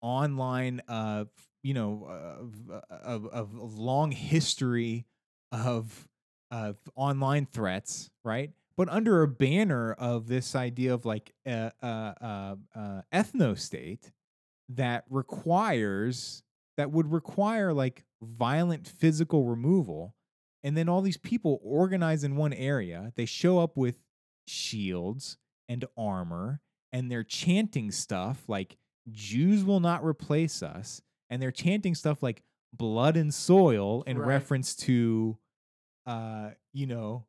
[0.00, 1.24] online uh
[1.62, 5.06] you know of of, of, of long history
[5.52, 6.08] of
[6.50, 8.50] of online threats, right?
[8.76, 14.12] But under a banner of this idea of like a, a, a, a ethno state
[14.70, 16.42] that requires
[16.76, 20.14] that would require like violent physical removal,
[20.64, 23.12] and then all these people organize in one area.
[23.16, 24.02] They show up with
[24.46, 26.60] shields and armor,
[26.92, 28.76] and they're chanting stuff like
[29.10, 34.26] "Jews will not replace us," and they're chanting stuff like "blood and soil" in Right.
[34.28, 35.38] reference to
[36.06, 37.26] uh, you know,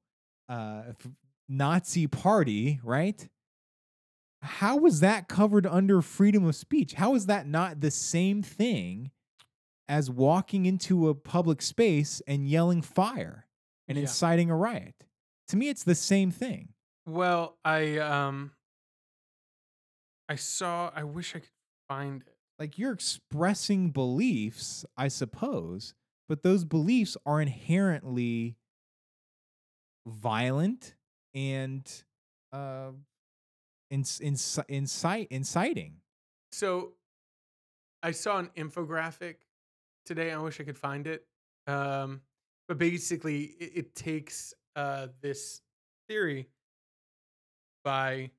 [0.47, 0.93] uh,
[1.49, 3.27] Nazi party, right?
[4.41, 6.93] How was that covered under freedom of speech?
[6.93, 9.11] How is that not the same thing
[9.89, 13.47] as walking into a public space and yelling fire
[13.87, 14.03] and Yeah.
[14.03, 15.05] inciting a riot?
[15.47, 16.73] To me, it's the same thing.
[17.07, 18.51] Well, I um
[20.29, 21.49] I saw I wish I could
[21.89, 22.37] find it.
[22.59, 25.95] Like you're expressing beliefs, I suppose,
[26.27, 28.57] but those beliefs are inherently
[30.05, 30.95] violent
[31.33, 32.03] and
[32.51, 32.91] uh,
[33.91, 36.01] inc- inci- incite inciting.
[36.51, 36.93] So
[38.03, 39.35] I saw an infographic
[40.09, 40.31] today.
[40.31, 41.25] I wish I could find it.
[41.67, 42.21] Um,
[42.67, 45.61] but basically, it, it takes uh, this
[46.07, 46.49] theory
[47.83, 48.31] by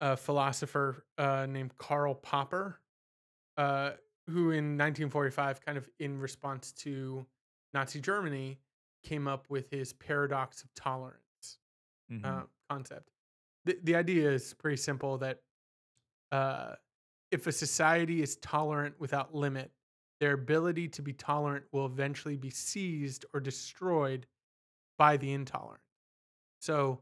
[0.00, 2.80] a philosopher uh, named Karl Popper,
[3.56, 3.92] uh,
[4.28, 7.26] who in 1945, kind of in response to
[7.74, 8.58] Nazi Germany,
[9.02, 11.20] came up with his paradox of tolerance
[12.12, 12.24] Mhm.
[12.24, 13.10] uh, concept.
[13.64, 15.40] The, the idea is pretty simple that
[16.32, 16.74] uh,
[17.30, 19.70] if a society is tolerant without limit,
[20.20, 24.26] their ability to be tolerant will eventually be seized or destroyed
[24.98, 25.80] by the intolerant.
[26.60, 27.00] So,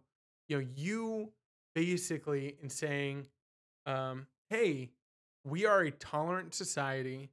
[0.49, 1.33] you know, you
[1.75, 3.27] basically in saying,
[3.87, 4.91] um, hey,
[5.45, 7.31] we are a tolerant society,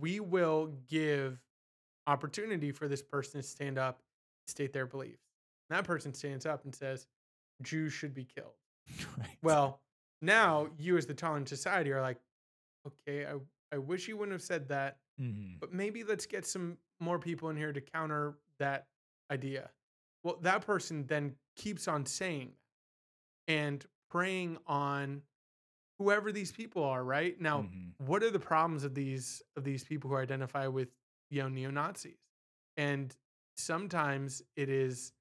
[0.00, 1.38] we will give
[2.06, 4.00] opportunity for this person to stand up,
[4.48, 5.22] state their beliefs.
[5.68, 7.06] And that person stands up and says,
[7.62, 8.54] Jews should be killed.
[9.16, 9.36] Right.
[9.42, 9.80] Well,
[10.20, 12.18] now you as the tolerant society are like,
[12.86, 13.34] okay, I,
[13.72, 15.60] I wish you wouldn't have said that, Mhm.
[15.60, 18.88] but maybe let's get some more people in here to counter that
[19.30, 19.70] idea.
[20.22, 22.54] Well, that person then keeps on saying
[23.48, 25.22] and preying on
[25.98, 27.40] whoever these people are, right?
[27.40, 27.94] Now, Mhm.
[27.98, 30.90] what are the problems of these of these people who identify with
[31.30, 32.18] you know neo-Nazis?
[32.76, 33.16] And
[33.56, 35.12] sometimes it is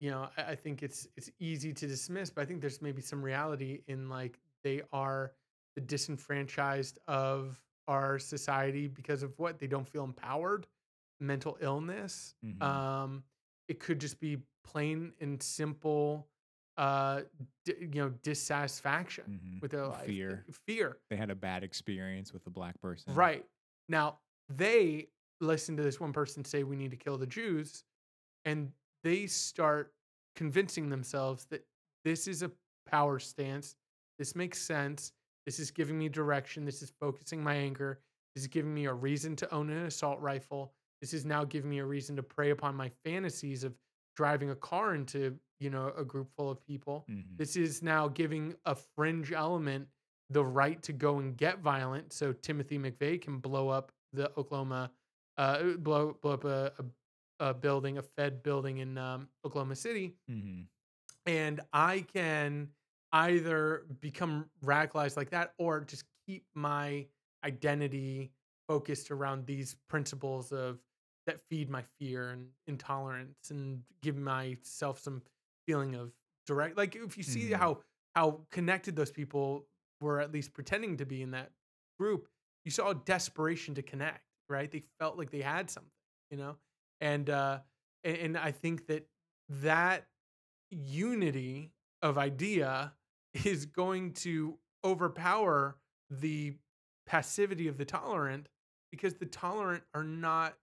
[0.00, 3.02] you know, I, I think it's it's easy to dismiss, but I think there's maybe
[3.02, 5.32] some reality in like they are
[5.74, 10.66] the disenfranchised of our society because of what they don't feel empowered,
[11.20, 12.34] mental illness.
[12.44, 12.62] Mhm.
[12.62, 13.24] Um,
[13.68, 16.28] it could just be plain and simple,
[16.76, 17.22] uh,
[17.64, 19.60] d- you know, dissatisfaction Mhm.
[19.62, 20.44] with their life, Fear.
[20.66, 20.98] fear.
[21.10, 23.14] They had a bad experience with a black person.
[23.14, 23.48] Right.
[23.88, 25.08] Now, they
[25.40, 27.84] listen to this one person say we need to kill the Jews,
[28.44, 29.94] and they start
[30.36, 31.66] convincing themselves that
[32.04, 32.50] this is a
[32.86, 33.76] power stance.
[34.18, 35.12] This makes sense.
[35.46, 36.64] This is giving me direction.
[36.64, 38.00] This is focusing my anger.
[38.34, 40.72] This is giving me a reason to own an assault rifle.
[41.00, 43.74] This is now giving me a reason to prey upon my fantasies of
[44.16, 47.04] driving a car into, you know, a group full of people.
[47.10, 47.36] Mhm.
[47.36, 49.88] This is now giving a fringe element
[50.30, 54.90] the right to go and get violent, so Timothy McVeigh can blow up the Oklahoma,
[55.36, 56.72] uh, blow blow up a,
[57.40, 60.62] a, a building, a Fed building in um, Oklahoma City, hmm
[61.26, 62.68] and I can
[63.12, 67.06] either become radicalized like that or just keep my
[67.44, 68.32] identity
[68.68, 70.80] focused around these principles of
[71.26, 75.22] that feed my fear and intolerance and give myself some
[75.66, 76.12] feeling of
[76.46, 77.52] direct like if you see Mhm.
[77.52, 77.80] how
[78.14, 79.66] how connected those people
[80.00, 81.52] were at least pretending to be in that
[81.98, 82.28] group
[82.64, 85.90] you saw a desperation to connect right they felt like they had something
[86.30, 86.56] you know
[87.00, 87.60] and uh
[88.04, 89.06] and, and i think that
[89.48, 90.08] that
[90.70, 91.72] unity
[92.02, 92.94] of idea
[93.44, 95.76] is going to overpower
[96.10, 96.54] the
[97.06, 98.48] passivity of the tolerant
[98.90, 100.54] because the tolerant are not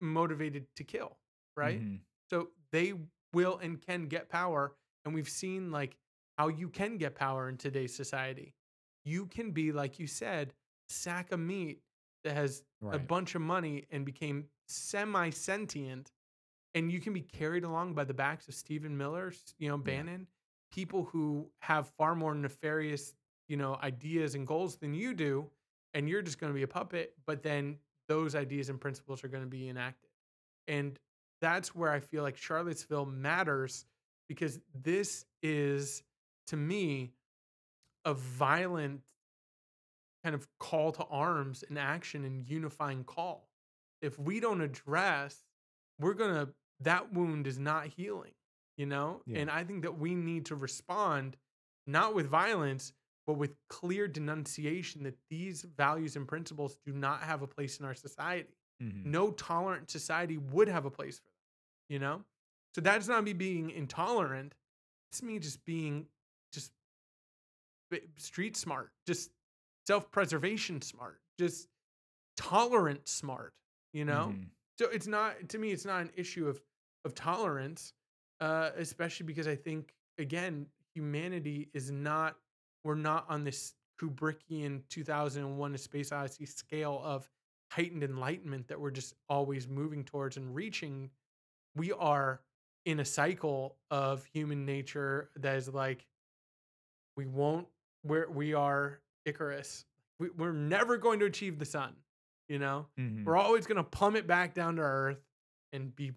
[0.00, 1.18] motivated to kill,
[1.56, 1.80] right?
[1.80, 2.00] Mhm.
[2.30, 2.94] So they
[3.32, 4.76] will and can get power.
[5.04, 5.96] And we've seen like
[6.38, 8.54] how you can get power in today's society.
[9.04, 10.52] You can be, like you said,
[10.88, 11.82] sack of meat
[12.24, 16.12] that has a bunch of money and became semi sentient.
[16.74, 20.26] And you can be carried along by the backs of Stephen Miller, you know, Bannon,
[20.76, 23.14] people who have far more nefarious,
[23.48, 25.46] you know, ideas and goals than you do.
[25.94, 27.14] And you're just going to be a puppet.
[27.26, 30.10] But then those ideas and principles are going to be enacted.
[30.68, 30.98] And
[31.40, 33.86] that's where I feel like Charlottesville matters
[34.28, 36.02] because this is,
[36.48, 37.12] to me,
[38.04, 39.00] a violent
[40.22, 43.48] kind of call to arms and action and unifying call.
[44.02, 45.46] If we don't address,
[45.98, 46.48] we're going to,
[46.80, 48.32] that wound is not healing,
[48.76, 49.22] you know?
[49.26, 49.38] Yeah.
[49.40, 51.36] And I think that we need to respond
[51.86, 52.92] not with violence,
[53.26, 57.86] but with clear denunciation that these values and principles do not have a place in
[57.86, 58.48] our society
[58.82, 59.06] Mhm.
[59.06, 61.32] no tolerant society would have a place for them,
[61.88, 62.24] you know?
[62.74, 64.54] So that's not me being intolerant.
[65.10, 66.08] It's me just being
[66.52, 66.72] just
[68.16, 69.30] street smart, just
[69.86, 71.68] self preservation smart, just
[72.36, 73.54] tolerant smart,
[73.92, 74.34] you know?
[74.36, 74.50] Mhm.
[74.78, 76.60] So it's not, to me, it's not an issue of,
[77.04, 77.94] of tolerance,
[78.40, 82.36] uh, especially because I think, again, humanity is not,
[82.84, 87.28] we're not on this Kubrickian 2001 A Space Odyssey scale of
[87.72, 91.10] heightened enlightenment that we're just always moving towards and reaching.
[91.74, 92.40] We are
[92.84, 96.06] in a cycle of human nature that is like,
[97.16, 97.66] we won't,
[98.04, 99.84] we're, we are Icarus.
[100.20, 101.94] We, we're never going to achieve the sun,
[102.48, 102.86] you know?
[102.98, 103.24] Mhm.
[103.24, 105.18] We're always going to plummet back down to earth
[105.72, 106.12] and be,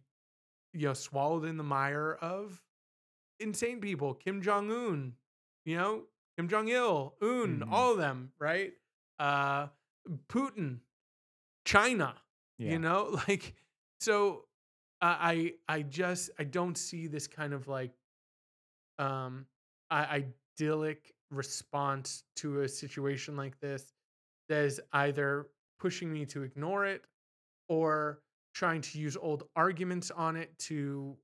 [0.73, 2.61] you know, swallowed in the mire of
[3.39, 4.13] insane people.
[4.13, 5.13] Kim Jong Un,
[5.65, 6.03] you know,
[6.37, 7.71] Kim Jong Il, Un, Mhm.
[7.71, 8.73] all of them, right?
[9.19, 9.67] Uh,
[10.27, 10.79] Putin,
[11.65, 12.15] China,
[12.57, 12.71] Yeah.
[12.71, 13.55] you know, like
[13.99, 14.45] so.
[15.01, 17.93] Uh, I I just I don't see this kind of like
[18.97, 19.45] um
[19.89, 20.25] I,
[20.59, 23.93] idyllic response to a situation like this
[24.49, 25.47] that is either
[25.79, 27.05] pushing me to ignore it
[27.69, 28.21] or
[28.53, 31.15] trying to use old arguments on it to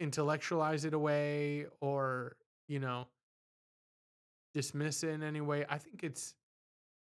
[0.00, 2.36] intellectualize it away or
[2.68, 3.06] you know
[4.54, 6.34] dismiss it in any way i think it's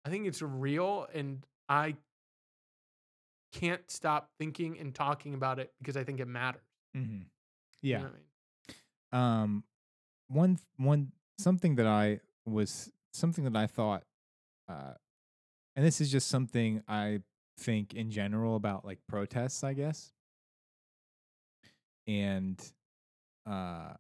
[0.05, 1.95] i think it's real and i
[3.53, 6.63] can't stop thinking and talking about it because i think it matters
[6.97, 7.23] mm-hmm.
[7.83, 7.99] you Yeah.
[7.99, 9.21] know I mean?
[9.45, 9.65] um
[10.29, 14.05] one one something that i was something that i thought
[14.69, 14.95] uh
[15.77, 17.21] and this is just something i
[17.59, 20.13] think in general about like protests i guess.
[22.07, 22.61] And
[23.49, 23.95] uh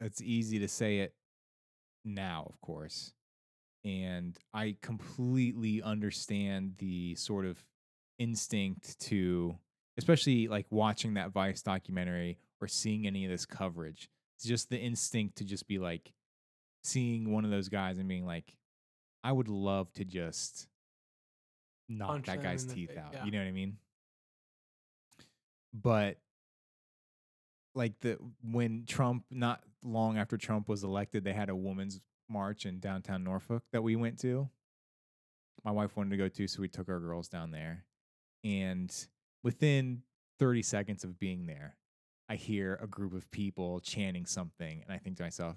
[0.00, 1.14] it's easy to say it
[2.04, 3.12] now of course.
[3.84, 7.62] And i completely understand the sort of
[8.18, 9.56] instinct to
[9.98, 14.78] especially like watching that vice documentary or seeing any of this coverage it's just the
[14.78, 16.12] instinct to just be like
[16.82, 18.56] seeing one of those guys and being like
[19.22, 20.68] i would love to just
[21.88, 23.24] knock that guy's teeth face, out yeah.
[23.24, 23.76] you know what i mean
[25.74, 26.18] but
[27.74, 32.64] like the when Trump not long after Trump was elected, they had a women's march
[32.66, 34.48] in downtown Norfolk that we went to.
[35.64, 37.84] My wife wanted to go to, so we took our girls down there.
[38.44, 38.94] And
[39.42, 40.02] within
[40.38, 41.76] 30 seconds of being there,
[42.28, 45.56] I hear a group of people chanting something, and I think to myself,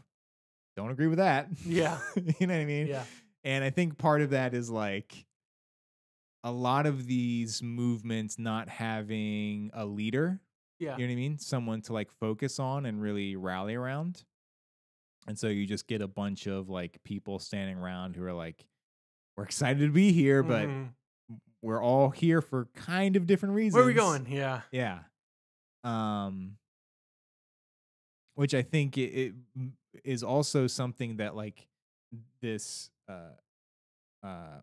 [0.76, 2.00] "Don't agree with that." Yeah.
[2.16, 2.88] you know what I mean?
[2.88, 3.04] yeah
[3.44, 5.26] And I think part of that is like
[6.44, 10.40] a lot of these movements not having a leader
[10.80, 11.38] yeah you know what I mean?
[11.40, 14.24] Someone to like focus on and really rally around.
[15.28, 18.66] And so you just get a bunch of like people standing around who are like,
[19.36, 20.94] we're excited to be here, but Mhm.
[21.64, 23.74] we're all here for kind of different reasons.
[23.76, 25.00] where are we going yeah Yeah.
[25.84, 26.58] Um,
[28.36, 29.72] which I think it, it
[30.04, 31.68] is also something that like
[32.42, 33.32] this uh
[34.24, 34.62] uh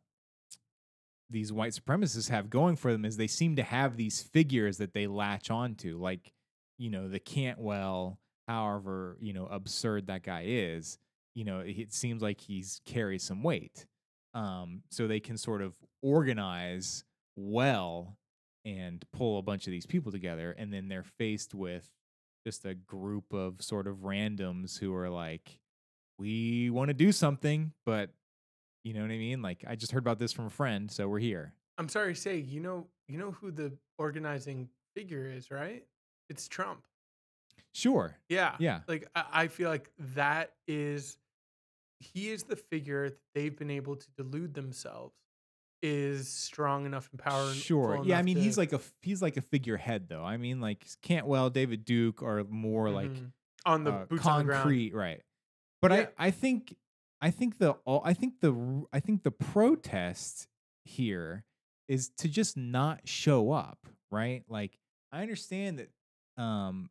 [1.35, 4.95] these white supremacists have going for them is they seem to have these figures that
[4.95, 6.33] they latch onto, like
[6.79, 8.19] you know the Cantwell,
[8.49, 10.99] however you know absurd that guy is.
[11.35, 13.87] You know, it seems like he's carries some weight,
[14.35, 17.05] um, so they can sort of organize
[17.37, 18.17] well
[18.65, 21.91] and pull a bunch of these people together, and then they're faced with
[22.47, 25.59] just a group of sort of randoms who are like,
[26.19, 28.11] we want to do something, but
[28.85, 29.43] you know what I mean?
[29.43, 31.53] Like I just heard about this from a friend, so we're here.
[31.79, 35.85] I'm sorry to say, you know, you know who the organizing figure is, right?
[36.31, 36.83] It's Trump.
[37.75, 38.17] Sure.
[38.29, 38.55] Yeah.
[38.61, 38.81] Yeah.
[38.87, 41.17] Like I, feel like that is
[41.99, 45.15] he is the figure that they've been able to delude themselves
[45.83, 47.53] is strong enough and powerful.
[47.53, 48.03] Sure.
[48.05, 50.25] Yeah, I mean he's like a he's like a figurehead though.
[50.25, 53.33] I mean like Cantwell, David Duke are more like Mhm.
[53.67, 54.63] on the uh, boots on the ground.
[54.63, 55.21] concrete, right?
[55.83, 56.07] But Yeah.
[56.17, 56.75] I I think
[57.25, 60.47] I think the all I think the I think the protest
[60.85, 61.47] here
[61.89, 63.79] is to just not show up,
[64.11, 64.43] right?
[64.47, 64.79] Like
[65.11, 66.91] I understand that um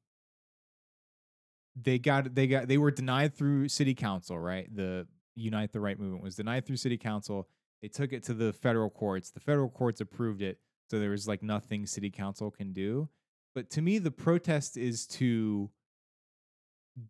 [1.79, 4.67] they got they got they were denied through city council, right?
[4.75, 7.47] The Unite the Right movement was denied through city council.
[7.83, 9.29] They took it to the federal courts.
[9.29, 10.57] The federal courts approved it,
[10.89, 13.07] so there was like nothing city council can do.
[13.53, 15.69] But to me the protest is to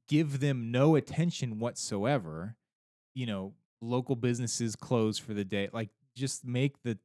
[0.10, 2.58] give them no attention whatsoever.
[3.14, 5.70] You know, local businesses close for the day.
[5.74, 6.98] Like just make the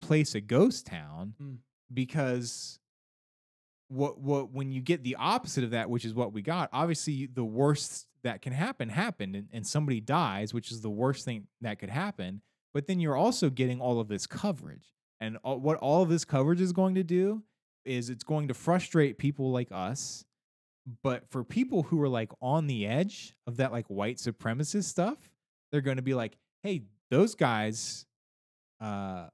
[0.00, 1.56] place a ghost town Mm.
[1.92, 2.78] because
[3.88, 7.26] what what when you get the opposite of that, which is what we got, obviously
[7.26, 11.46] the worst that can happen happened and, and somebody dies, which is the worst thing
[11.60, 12.42] that could happen.
[12.72, 14.94] But then you're also getting all of this coverage.
[15.20, 17.42] And all, what all of this coverage is going to do
[17.84, 20.24] is it's going to frustrate people like us.
[21.02, 25.29] But for people who are like on the edge of that like white supremacist stuff,
[25.72, 28.06] they're going to be like, hey, those guys
[28.80, 29.28] uh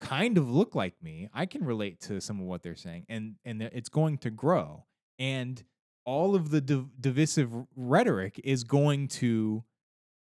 [0.00, 1.28] kind of look like me.
[1.32, 4.84] I can relate to some of what they're saying, and and it's going to grow.
[5.18, 5.62] And
[6.04, 9.64] all of the div- divisive rhetoric is going to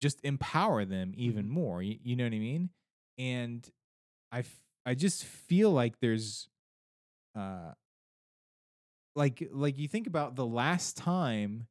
[0.01, 1.49] just empower them even Mhm.
[1.49, 1.81] more.
[1.83, 2.69] You, you know what I mean?
[3.17, 3.69] And
[4.31, 6.49] I f- I just feel like there's
[7.35, 7.73] uh
[9.15, 11.67] like like you think about the last time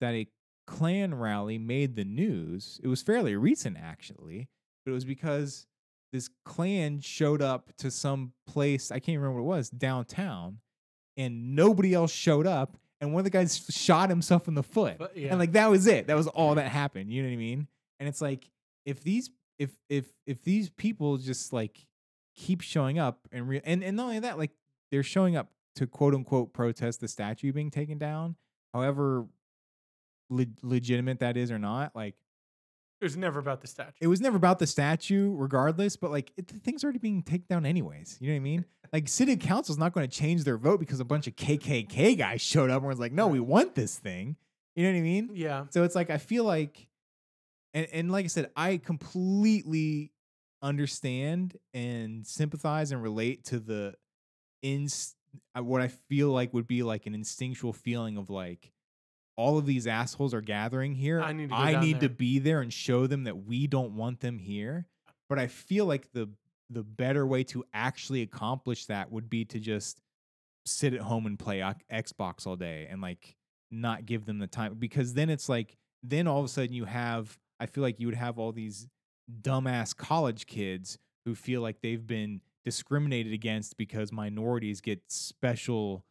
[0.00, 0.28] that a
[0.66, 2.80] Klan rally made the news.
[2.82, 4.48] It was fairly recent actually,
[4.84, 5.66] but it was because
[6.12, 10.58] this Klan showed up to some place, I can't remember what it was, downtown,
[11.16, 12.76] and nobody else showed up.
[13.00, 14.96] And one of the guys shot himself in the foot.
[14.98, 15.30] But, yeah.
[15.30, 16.06] And like that was it.
[16.06, 17.10] That was all that happened.
[17.10, 17.66] You know what I mean?
[17.98, 18.48] And it's like
[18.86, 21.86] if these if if if these people just like
[22.36, 24.52] keep showing up and re- and and not only that, like
[24.90, 28.36] they're showing up to quote unquote protest the statue being taken down,
[28.72, 29.26] however
[30.30, 32.14] le- legitimate that is or not, like
[33.00, 33.92] It was never about the statue.
[34.00, 35.96] it was never about the statue, regardless.
[35.96, 38.16] But like, it, the thing's already being taken down anyways.
[38.20, 38.64] You know what I mean?
[38.92, 42.40] Like, city council's not going to change their vote because a bunch of KKK guys
[42.40, 44.36] showed up and was like, "No, we want this thing."
[44.76, 45.30] You know what I mean?
[45.34, 45.64] yeah.
[45.70, 46.86] So it's like I feel like,
[47.72, 50.12] and and like I said, I completely
[50.62, 53.94] understand and sympathize and relate to the
[54.62, 55.14] ins
[55.58, 58.70] uh, what I feel like would be like an instinctual feeling of like
[59.36, 61.20] all of these assholes are gathering here.
[61.20, 64.20] I need to I need to be there and show them that we don't want
[64.20, 64.86] them here.
[65.28, 66.30] But I feel like the
[66.70, 70.00] the better way to actually accomplish that would be to just
[70.66, 71.58] sit at home and play
[71.92, 73.36] Xbox all day and like
[73.70, 76.84] not give them the time because then it's like then all of a sudden you
[76.84, 78.88] have I feel like you would have all these
[79.42, 86.04] dumbass college kids who feel like they've been discriminated against because minorities get special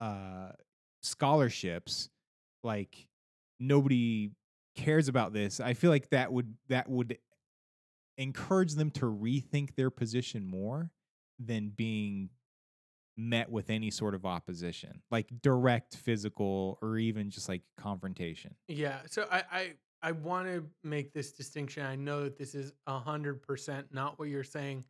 [0.00, 0.50] uh
[1.02, 2.08] scholarships
[2.62, 3.06] like
[3.58, 4.30] nobody
[4.76, 7.18] cares about this i feel like that would that would
[8.18, 10.90] encourage them to rethink their position more
[11.38, 12.28] than being
[13.16, 18.98] met with any sort of opposition like direct physical or even just like confrontation Yeah.
[19.06, 19.72] So I I,
[20.02, 21.84] I want to make this distinction.
[21.84, 24.84] I know that this is a hundred percent not what you're saying,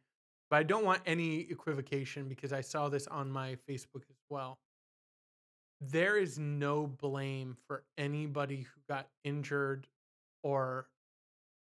[0.49, 4.59] but I don't want any equivocation because I saw this on my Facebook as well.
[5.81, 9.87] There is no blame for anybody who got injured
[10.43, 10.89] or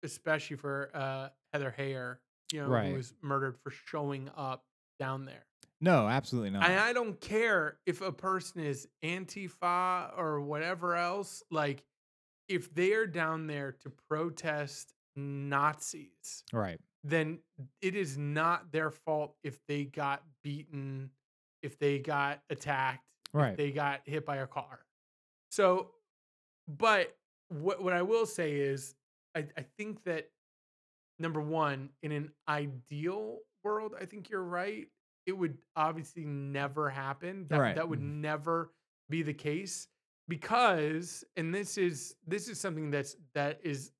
[0.03, 2.17] especially for uh, Heather Heyer,
[2.51, 2.89] you know, Right.
[2.89, 4.63] who was murdered for showing up
[4.99, 5.45] down there.
[5.81, 11.43] no absolutely not And I don't care if a person is Antifa or whatever else.
[11.51, 11.83] Like,
[12.47, 17.39] if they are down there to protest Nazis, right then
[17.81, 21.11] it is not their fault if they got beaten,
[21.61, 24.79] if they got attacked, right they got hit by a car.
[25.49, 25.91] So,
[26.67, 27.15] but
[27.49, 28.95] what what I will say is,
[29.35, 30.29] I, I think that
[31.19, 34.87] number one, in an ideal world, I think you're right.
[35.25, 37.47] It would obviously never happen.
[37.49, 37.75] That Right.
[37.75, 38.21] that would Mhm.
[38.21, 38.71] never
[39.09, 39.87] be the case
[40.27, 43.91] because and this is this is something that's that is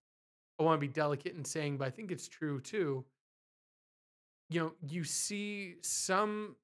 [0.60, 3.06] I want to be delicate in saying, but I think it's true too.
[4.50, 6.56] You know, you see some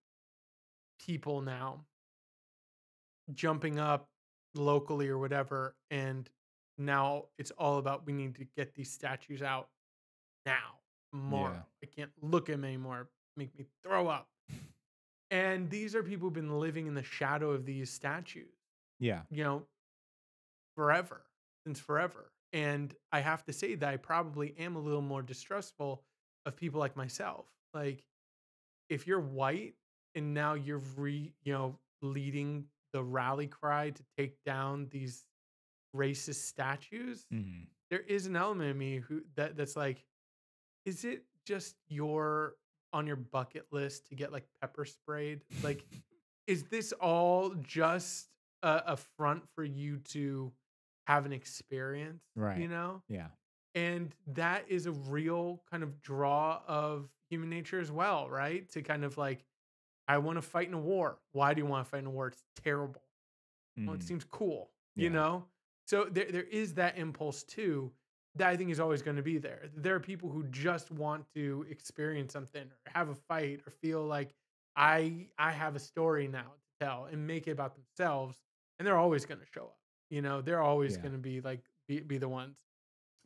[1.00, 1.86] people now
[3.34, 4.08] jumping up
[4.56, 6.30] locally or whatever, and
[6.78, 9.70] now it's all about we need to get these statues out
[10.46, 10.80] now,
[11.12, 11.66] tomorrow.
[11.84, 13.10] I can't look at them anymore.
[13.38, 14.28] Make me throw up.
[15.32, 18.54] And these are people who've been living in the shadow of these statues
[19.00, 19.22] Yeah.
[19.32, 19.66] you know,
[20.76, 21.24] forever,
[21.66, 22.32] since forever.
[22.52, 26.04] And I have to say that I probably am a little more distrustful
[26.46, 27.46] of people like myself.
[27.74, 28.04] Like,
[28.90, 29.74] if you're white
[30.14, 35.26] and now you're re, you know, leading the rally cry to take down these
[35.96, 37.68] racist statues, Mhm.
[37.90, 40.06] there is an element of me who that that's like,
[40.86, 42.56] is it just your
[42.94, 45.44] on your bucket list to get like pepper sprayed?
[45.64, 45.86] Like,
[46.48, 48.30] is this all just
[48.64, 50.54] a, a front for you to
[51.08, 52.24] have an experience?
[52.36, 52.58] Right.
[52.60, 53.30] You know, Yeah.
[53.76, 58.70] and that is a real kind of draw of human nature as well, right?
[58.70, 59.46] To kind of like,
[60.08, 61.18] I want to fight in a war.
[61.32, 62.28] Why do you want to fight in a war?
[62.28, 63.02] It's terrible.
[63.78, 64.08] Well, it mm.
[64.08, 65.46] seems cool, you know?
[65.88, 67.92] So there, there is that impulse too
[68.36, 69.70] that I think is always going to be there.
[69.76, 74.04] There are people who just want to experience something or have a fight or feel
[74.06, 74.34] like
[74.76, 78.38] I I have a story now to tell and make it about themselves.
[78.78, 79.78] And they're always going to show up.
[80.10, 81.02] You know, they're always Yeah.
[81.02, 82.60] going to be like be, be the ones.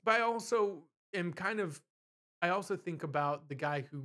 [0.03, 1.81] But I also am kind of
[2.41, 4.03] I also think about the guy who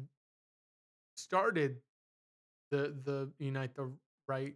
[1.16, 1.81] started
[2.73, 3.93] the the Unite the
[4.27, 4.55] Right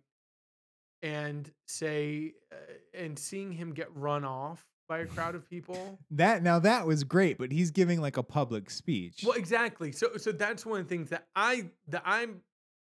[1.03, 2.57] and say uh,
[2.99, 5.99] and seeing him get run off by a crowd of people.
[6.11, 9.23] That now that was great, but he's giving like a public speech.
[9.25, 9.93] Well, exactly.
[9.93, 12.41] So so that's one of the things that I that I'm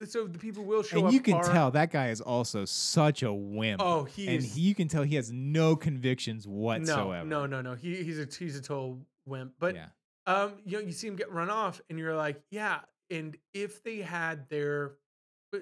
[0.04, 1.14] so the people will show and up.
[1.14, 3.82] you can are- tell that guy is also such a wimp.
[3.82, 7.26] Oh, he and is he, you can tell he has no convictions whatsoever.
[7.26, 7.76] no, no, no, no.
[7.76, 9.54] He he's a he's a total wimp.
[9.58, 9.88] But yeah,
[10.28, 12.80] um, you know, you see him get run off, and you're like, yeah.
[13.12, 14.94] And if they had their,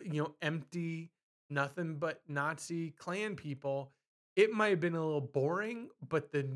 [0.03, 1.11] you know, empty,
[1.49, 3.91] nothing but Nazi Klan people,
[4.35, 6.47] it might have been a little boring, but the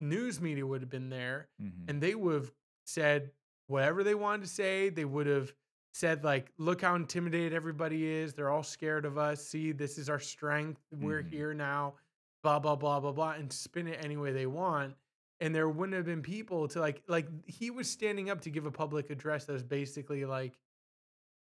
[0.00, 1.88] news media would have been there, Mhm.
[1.88, 2.52] and they would have
[2.84, 3.32] said
[3.66, 4.88] whatever they wanted to say.
[4.88, 5.54] They would have
[5.92, 8.32] said like, "Look how intimidated everybody is.
[8.34, 9.46] They're all scared of us.
[9.46, 10.80] See, this is our strength.
[10.90, 11.28] We're Mhm.
[11.30, 11.96] here now."
[12.42, 14.96] Blah blah blah blah blah, and spin it any way they want.
[15.40, 18.64] And there wouldn't have been people to like like he was standing up to give
[18.66, 20.58] a public address that was basically like,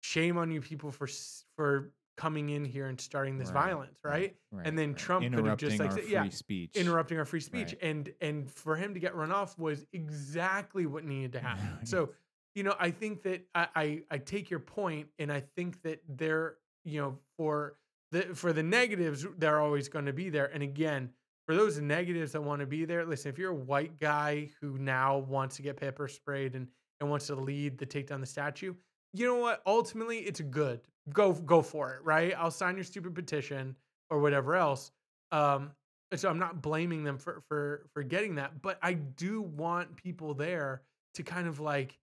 [0.08, 1.08] "Shame on you people for
[1.56, 4.36] for coming in here and starting this Right, violence," right?
[4.52, 4.98] right, and then right.
[4.98, 7.76] Trump could have just like our said- free yeah, speech, interrupting our free speech.
[7.82, 11.80] And and for him to get run off was exactly what needed to happen.
[11.86, 12.10] So
[12.56, 16.02] you know i think that I, I i take your point and i think that
[16.10, 16.56] they're
[16.86, 17.78] you know for
[18.12, 20.50] the for the negatives they're always going to be there.
[20.52, 21.12] And again
[21.46, 24.80] for those negatives that want to be there listen if you're a white guy who
[24.80, 26.68] now wants to get pepper sprayed and
[27.00, 28.74] and wants to lead the take down the statue
[29.18, 29.62] you know what?
[29.66, 30.82] Ultimately it's good.
[31.14, 32.34] Go go for it right?
[32.38, 33.76] I'll sign your stupid petition
[34.10, 34.92] or whatever else
[35.34, 35.72] um
[36.16, 40.34] so i'm not blaming them for for for getting that but i do want people
[40.34, 40.82] there
[41.14, 41.98] to kind of like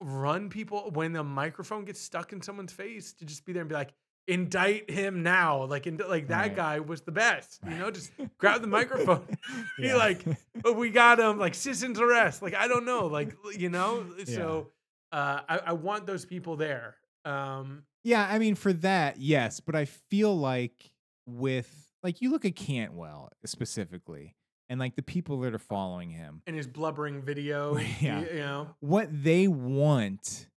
[0.00, 3.68] run people when the microphone gets stuck in someone's face to just be there and
[3.68, 3.94] be like
[4.28, 5.64] indict him now.
[5.64, 6.56] Like ind- like that Right.
[6.56, 7.90] guy was the best you know?
[7.90, 9.22] Just grab the microphone.
[9.78, 9.96] Be Yeah.
[9.96, 10.24] like
[10.62, 11.38] but we got him.
[11.38, 14.04] Like citizen's arrest like i don't know like you know?
[14.26, 14.68] So
[15.12, 19.74] uh I, I want those people there um Yeah, I mean for that, yes, but
[19.76, 20.90] I feel like
[21.26, 24.34] with like you look at Cantwell specifically
[24.68, 28.20] and like the people that are following him, and his blubbering video Yeah.
[28.20, 30.48] you, you know what they want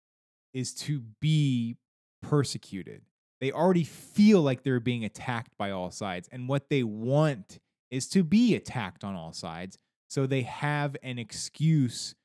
[0.53, 1.75] is to be
[2.23, 3.01] persecuted.
[3.41, 7.59] They already feel like they're being attacked by all sides and what they want
[7.91, 9.77] is to be attacked on all sides.
[10.09, 12.15] So they have an excuse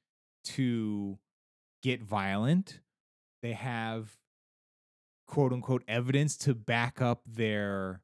[0.44, 1.18] to
[1.82, 2.80] get violent.
[3.42, 4.16] They have
[5.26, 8.02] quote unquote evidence to back up their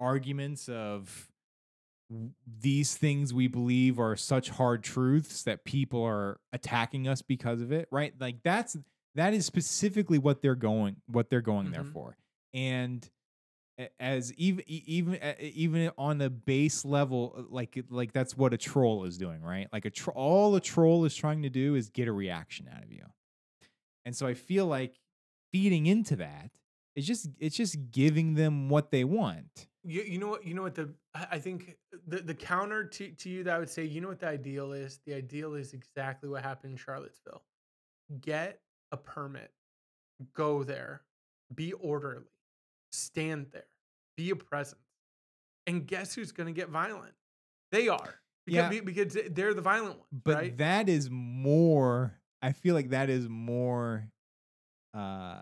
[0.00, 1.28] arguments of
[2.60, 7.72] these things we believe are such hard truths that people are attacking us because of
[7.72, 8.76] it right like that's
[9.14, 11.92] that is specifically what they're going what they're going there Mhm.
[11.92, 12.16] for
[12.52, 13.08] and
[13.98, 19.04] as even even even on the base level uh, like like that's what a troll
[19.04, 19.68] is doing right?
[19.72, 22.82] Like a tro- all a troll is trying to do is get a reaction out
[22.82, 23.04] of you.
[24.04, 25.00] And so i feel like
[25.52, 26.50] feeding into that
[26.96, 29.66] it's just it's just giving them what they want.
[29.82, 33.28] You, you know what you know what the I think the the counter to, to
[33.28, 35.00] you that I would say you know what the ideal is?
[35.06, 37.42] The ideal is exactly what happened in Charlottesville.
[38.20, 38.60] Get
[38.92, 39.50] a permit,
[40.34, 41.02] go there,
[41.54, 42.26] be orderly,
[42.94, 43.66] stand there,
[44.16, 44.80] be a presence.
[45.66, 47.14] And guess who's going to get violent?
[47.72, 48.20] They are.
[48.46, 48.80] Because, Yeah.
[48.82, 50.58] because they're the violent ones, but right?
[50.58, 54.06] that is more i feel like that is more
[54.94, 55.40] uh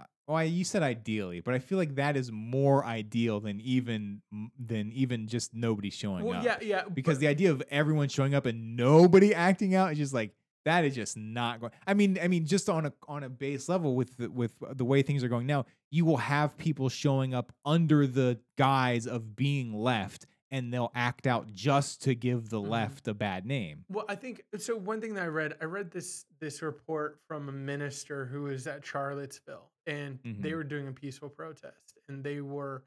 [0.00, 4.22] uh, well you said ideally but i feel like that is more ideal than even
[4.58, 6.82] than even just nobody showing well, up yeah, yeah.
[6.92, 10.34] because but- the idea of everyone showing up and nobody acting out is just like
[10.64, 13.68] that is just not going i mean i mean just on a on a base
[13.68, 17.34] level with the, with the way things are going now you will have people showing
[17.34, 22.60] up under the guise of being left and they'll act out just to give the
[22.60, 22.68] Mhm.
[22.68, 24.76] left a bad name Well, I think so.
[24.76, 28.66] One thing that I read, I read this this report from a minister who was
[28.66, 30.56] at Charlottesville, and they Mhm.
[30.56, 32.84] were doing a peaceful protest, and they were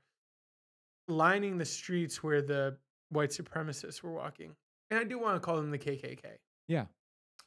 [1.07, 2.77] lining the streets where the
[3.09, 4.55] white supremacists were walking.
[4.91, 6.37] And I do want to call them the KKK.
[6.67, 6.85] Yeah.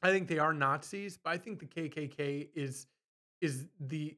[0.02, 2.86] I think they are Nazis, but I think the KKK is
[3.40, 4.16] is the,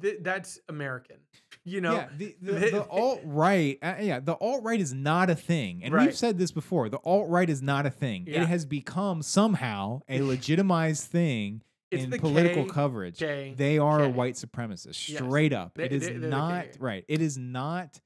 [0.00, 1.16] th- that's American.
[1.64, 5.28] You know, yeah, the, the, the alt right, uh, yeah, the alt right is not
[5.30, 6.88] a thing, and we've said this before.
[6.88, 8.24] The alt right is not a thing.
[8.26, 8.42] Yeah.
[8.42, 13.18] It has become somehow a legitimized thing It's in political K- coverage.
[13.18, 15.18] K- They are a white supremacist, Yes.
[15.18, 15.74] straight up.
[15.74, 17.04] They- it is they- not right.
[17.08, 18.00] It is not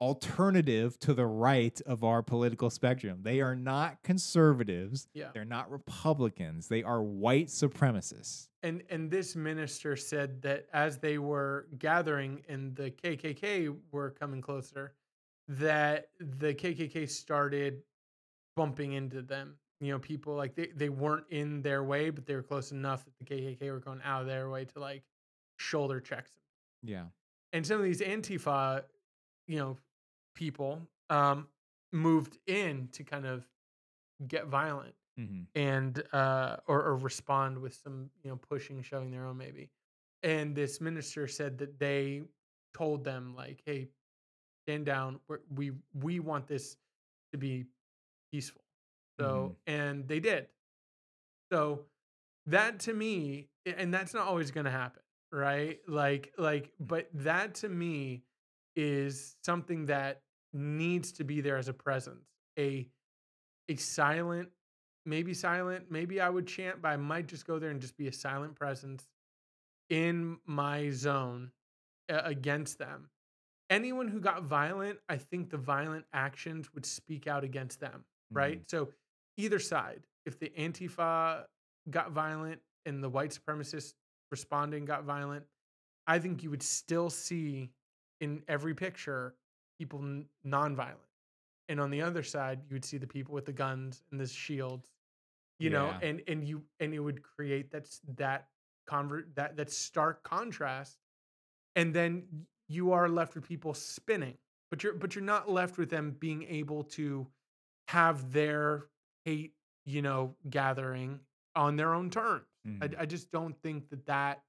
[0.00, 3.20] alternative to the right of our political spectrum.
[3.22, 5.08] They are not conservatives.
[5.14, 5.28] yeah.
[5.32, 6.68] They're not Republicans.
[6.68, 8.48] They are white supremacists.
[8.62, 14.40] and and this minister said that as they were gathering and the KKK were coming
[14.40, 14.92] closer,
[15.48, 17.82] that the KKK started
[18.56, 19.56] bumping into them.
[19.80, 23.04] You know, people like they, they weren't in their way, but they were close enough
[23.04, 25.02] that the KKK were going out of their way to like
[25.58, 26.42] shoulder check them.
[26.82, 27.04] Yeah.
[27.52, 28.82] And some of these Antifa,
[29.46, 29.76] you know,
[30.36, 30.80] people
[31.10, 31.48] um,
[31.92, 33.48] moved in to kind of
[34.28, 39.26] get violent hmm and uh or, or respond with some you know pushing shoving their
[39.26, 39.70] own maybe.
[40.22, 42.22] And this minister said that they
[42.76, 43.88] told them like hey
[44.66, 45.20] stand down.
[45.28, 46.76] We're, we we want this
[47.32, 47.66] to be
[48.32, 48.62] peaceful.
[49.20, 50.48] So and they did.
[51.52, 51.86] So
[52.46, 55.80] that to me and that's not always going to happen right?
[55.88, 58.22] Like like but that to me
[58.76, 60.22] is something that
[60.56, 62.26] needs to be there as a presence.
[62.58, 62.88] A
[63.68, 64.48] a silent
[65.04, 68.08] maybe silent maybe i would chant but i might just go there and just be
[68.08, 69.08] a silent presence
[69.90, 71.50] in my zone
[72.08, 73.08] uh, against them.
[73.70, 78.60] Anyone who got violent i think the violent actions would speak out against them right?
[78.68, 78.88] So
[79.36, 81.44] either side if the antifa
[81.90, 83.94] got violent and the white supremacists
[84.30, 85.44] responding got violent
[86.06, 87.70] i think you would still see
[88.20, 89.34] in every picture
[89.78, 91.10] people n- nonviolent
[91.68, 94.26] and on the other side you would see the people with the guns and the
[94.26, 94.92] shields
[95.58, 98.48] you know and and you and it would create that that
[98.86, 100.98] convert that that stark contrast
[101.76, 104.38] and then you are left with people spinning
[104.70, 107.26] but you're but you're not left with them being able to
[107.88, 108.86] have their
[109.24, 109.54] hate
[109.84, 111.20] you know gathering
[111.54, 112.96] on their own terms Mhm.
[112.98, 114.42] I, I just don't think that that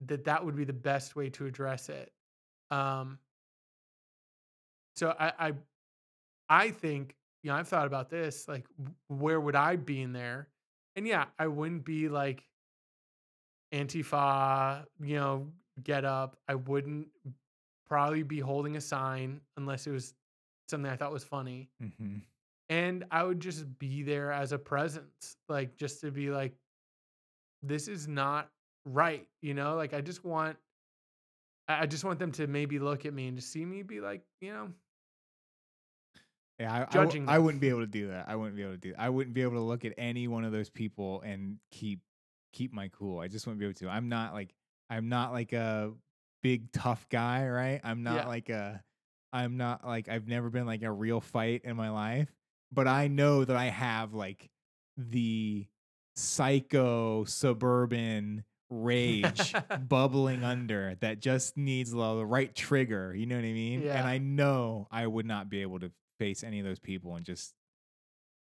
[0.00, 2.12] that that would be the best way to address it
[2.70, 3.18] um
[4.96, 5.52] so i i
[6.48, 8.64] i think you know i've thought about this like
[9.08, 10.48] where would i be in there
[10.96, 12.44] and yeah i wouldn't be like
[13.72, 15.46] antifa you know
[15.82, 17.08] get up i wouldn't
[17.86, 20.14] probably be holding a sign unless it was
[20.68, 22.22] something i thought was funny Mhm.
[22.70, 26.54] and I would just be there as a presence, like just to be like,
[27.62, 28.50] this is not
[28.86, 29.76] right, you know.
[29.76, 30.56] Like I just want,
[31.68, 34.00] I I just want them to maybe look at me and just see me be
[34.00, 34.72] like, you know,
[36.64, 38.26] Yeah, I, I, w- judging I wouldn't be able to do that.
[38.28, 38.92] I wouldn't be able to do.
[38.92, 39.00] That.
[39.00, 42.00] I wouldn't be able to look at any one of those people and keep
[42.52, 43.20] keep my cool.
[43.20, 43.88] I just wouldn't be able to.
[43.88, 44.54] I'm not like
[44.90, 45.92] I'm not like a
[46.42, 47.80] big tough guy, right?
[47.84, 48.26] I'm not Yeah.
[48.28, 48.82] like a
[49.32, 52.28] I'm not like I've never been like a real fight in my life,
[52.72, 54.48] but I know that I have like
[54.96, 55.66] the
[56.16, 59.54] psycho suburban rage
[59.88, 63.14] bubbling under that just needs the the right trigger.
[63.14, 63.82] You know what I mean?
[63.82, 63.98] Yeah.
[63.98, 65.90] And I know I would not be able to
[66.24, 67.54] face any of those people and just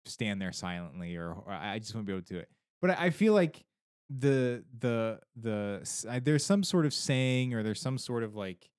[0.06, 2.50] stand there silently, or, or I just wouldn't be able to do it.
[2.82, 3.64] But I I feel like
[4.10, 8.70] the the the I- there's some sort of saying or there's some sort of like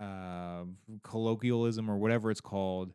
[0.00, 0.64] uh,
[1.04, 2.92] colloquialism or whatever it's called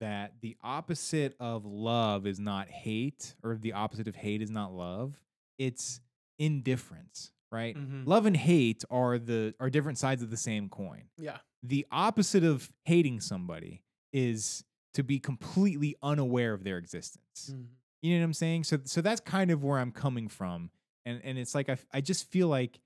[0.00, 4.72] that the opposite of love is not hate or the opposite of hate is not
[4.72, 5.14] love
[5.58, 6.00] it's
[6.40, 8.04] indifference right Mhm.
[8.06, 12.42] love and hate are the are different sides of the same coin yeah, the opposite
[12.42, 13.82] of hating somebody
[14.12, 14.64] is
[14.94, 17.66] to be completely unaware of their existence Mhm.
[18.02, 20.70] you know what i'm saying so so that's kind of where i'm coming from
[21.06, 22.80] and and it's like I I just feel like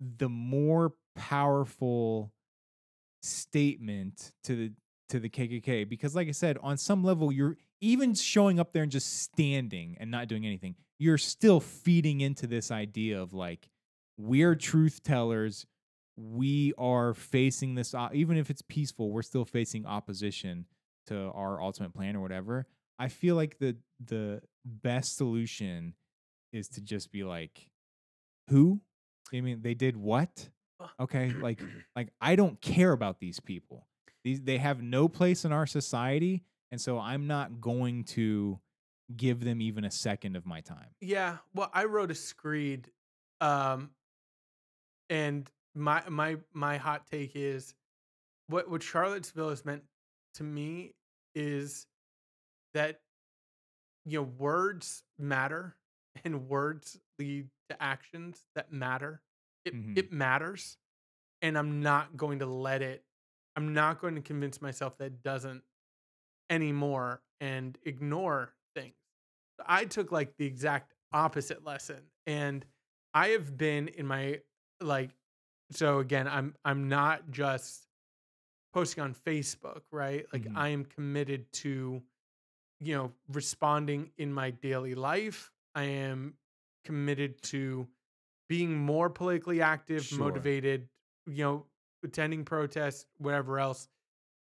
[0.00, 2.32] the more powerful
[3.22, 4.72] statement to the
[5.08, 8.82] to the KKK because like I said on some level you're even showing up there
[8.82, 13.68] and just standing and not doing anything you're still feeding into this idea of like
[14.18, 15.66] we're truth tellers
[16.16, 20.66] we are facing this even if it's peaceful we're still facing opposition
[21.08, 22.66] to our ultimate plan or whatever
[22.98, 25.94] i feel like the the best solution
[26.52, 27.68] is to just be like
[28.48, 28.80] who?
[29.34, 30.48] I mean they did what?
[30.98, 31.60] Okay like
[31.96, 33.86] like i don't care about these people.
[34.24, 38.58] These they have no place in our society and so i'm not going to
[39.16, 40.88] give them even a second of my time.
[41.00, 42.90] Yeah, well, I wrote a screed,
[43.40, 43.90] um,
[45.08, 47.74] and my my my hot take is
[48.48, 49.82] what what Charlottesville has meant
[50.34, 50.92] to me
[51.34, 51.86] is
[52.74, 53.00] that
[54.04, 55.76] you know words matter
[56.24, 59.22] and words lead to actions that matter.
[59.64, 59.98] It Mhm.
[59.98, 60.78] it matters,
[61.42, 63.04] and I'm not going to let it.
[63.56, 65.64] I'm not going to convince myself that it doesn't
[66.50, 68.94] anymore and ignore things.
[69.66, 72.64] I took like the exact opposite lesson and
[73.14, 74.40] I have been in my
[74.80, 75.10] like
[75.72, 77.87] so again I'm I'm not just
[78.72, 80.26] posting on Facebook, right?
[80.32, 80.56] Like Mhm.
[80.56, 82.02] I am committed to
[82.80, 85.52] you know responding in my daily life.
[85.74, 86.38] I am
[86.84, 87.88] committed to
[88.48, 90.18] being more politically active, Sure.
[90.18, 90.88] motivated,
[91.26, 91.66] you know,
[92.04, 93.88] attending protests, whatever else.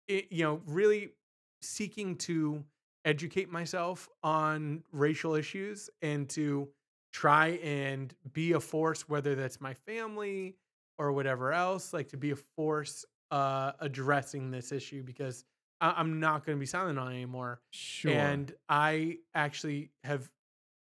[0.08, 1.14] It, you know, really
[1.62, 2.64] seeking to
[3.04, 6.72] educate myself on racial issues and to
[7.12, 10.56] try and be a force, whether that's my family
[10.98, 15.44] or whatever else, like to be a force uh, addressing this issue because
[15.80, 17.60] I- I'm not going to be silent on it anymore.
[17.72, 20.30] sure And I actually have,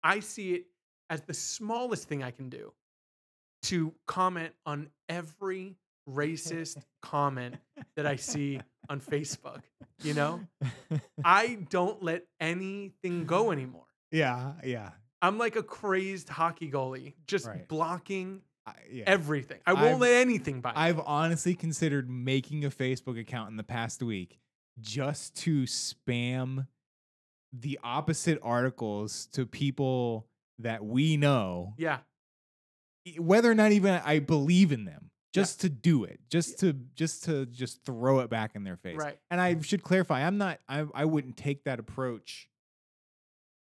[0.03, 0.65] I see it
[1.09, 2.73] as the smallest thing I can do
[3.63, 5.77] to comment on every
[6.09, 7.55] racist comment
[7.95, 9.61] that I see on Facebook.
[10.03, 10.41] You know,
[11.23, 13.85] I don't let anything go anymore.
[14.11, 14.89] yeah yeah
[15.21, 17.67] I'm like a crazed hockey goalie, just Right.
[17.67, 19.59] blocking I, yeah everything.
[19.65, 20.69] I won't I've- let anything by.
[20.71, 20.77] me.
[20.77, 24.39] I've honestly considered making a Facebook account in the past week
[24.79, 26.67] just to spam
[27.53, 30.27] the opposite articles to people
[30.59, 31.99] that we know, yeah,
[33.17, 37.23] whether or not even I believe in them, just to do it, just to just
[37.25, 38.95] to just throw it back in their face.
[38.97, 39.17] right.
[39.31, 42.47] And I should clarify, I'm not I I wouldn't take that approach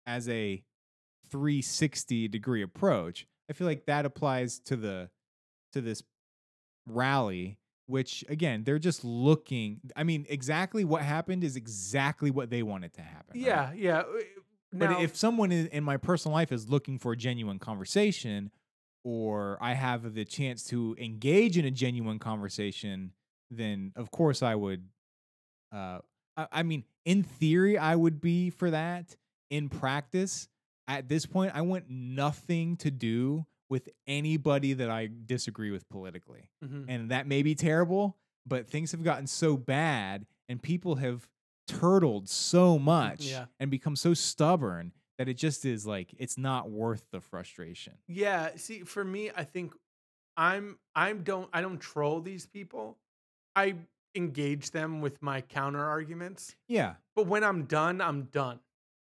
[0.07, 0.63] as a
[1.31, 3.27] 360 degree approach.
[3.51, 5.11] I feel like that applies to the
[5.73, 6.03] to this
[6.87, 7.59] rally
[7.91, 12.95] which again, they're just looking I mean, exactly what happened is exactly what they wanted
[12.95, 13.33] to happen.
[13.35, 13.43] right?
[13.43, 13.99] Yeah, yeah.
[13.99, 14.05] uh,
[14.73, 18.53] But if someone in, in my personal life is looking for a genuine conversation,
[19.03, 23.13] or I have the chance to engage in a genuine conversation,
[23.51, 24.85] then of course I would.
[25.73, 25.99] Uh,
[26.37, 29.17] I, I mean, in theory, I would be for that.
[29.51, 30.49] In practice,
[30.99, 36.49] at this point, I want nothing to do with anybody that I disagree with politically
[36.65, 36.87] Mhm.
[36.89, 41.29] and that may be terrible, but things have gotten so bad and people have
[41.69, 43.47] turtled so much Yeah.
[43.61, 47.99] and become so stubborn that it just is like it's not worth the frustration.
[48.09, 49.73] Yeah, see, for me, I think
[50.37, 52.99] I'm I'm don't I don't troll these people.
[53.55, 53.77] I
[54.17, 56.57] engage them with my counter arguments.
[56.67, 56.97] Yeah.
[57.15, 58.59] But when I'm done, I'm done.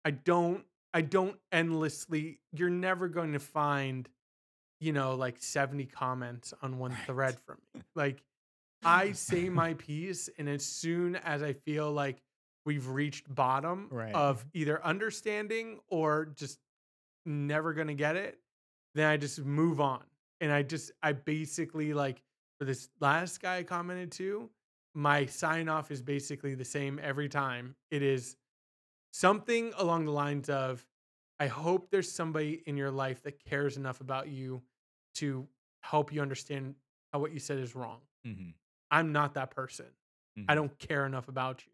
[0.06, 0.64] I don't
[0.94, 4.08] I don't endlessly you're never going to find,
[4.80, 7.06] you know, like 70 comments on one Right.
[7.06, 7.82] thread from me.
[7.96, 8.22] Like
[8.84, 12.22] I say my piece and as soon as I feel like
[12.64, 14.14] we've reached bottom Right.
[14.14, 16.58] of either understanding or just
[17.26, 18.38] never going to get it,
[18.94, 20.02] then I just move on.
[20.40, 22.22] And I just I basically like
[22.58, 24.50] for this last guy I commented to,
[24.94, 27.74] my sign off is basically the same every time.
[27.90, 28.36] It is
[29.14, 30.84] something along the lines of
[31.38, 34.60] I hope there's somebody in your life that cares enough about you
[35.16, 35.46] to
[35.82, 36.74] help you understand
[37.12, 38.00] how what you said is wrong.
[38.26, 38.50] Mm-hmm.
[38.90, 39.86] I'm not that person.
[40.48, 41.72] I don't care enough about you.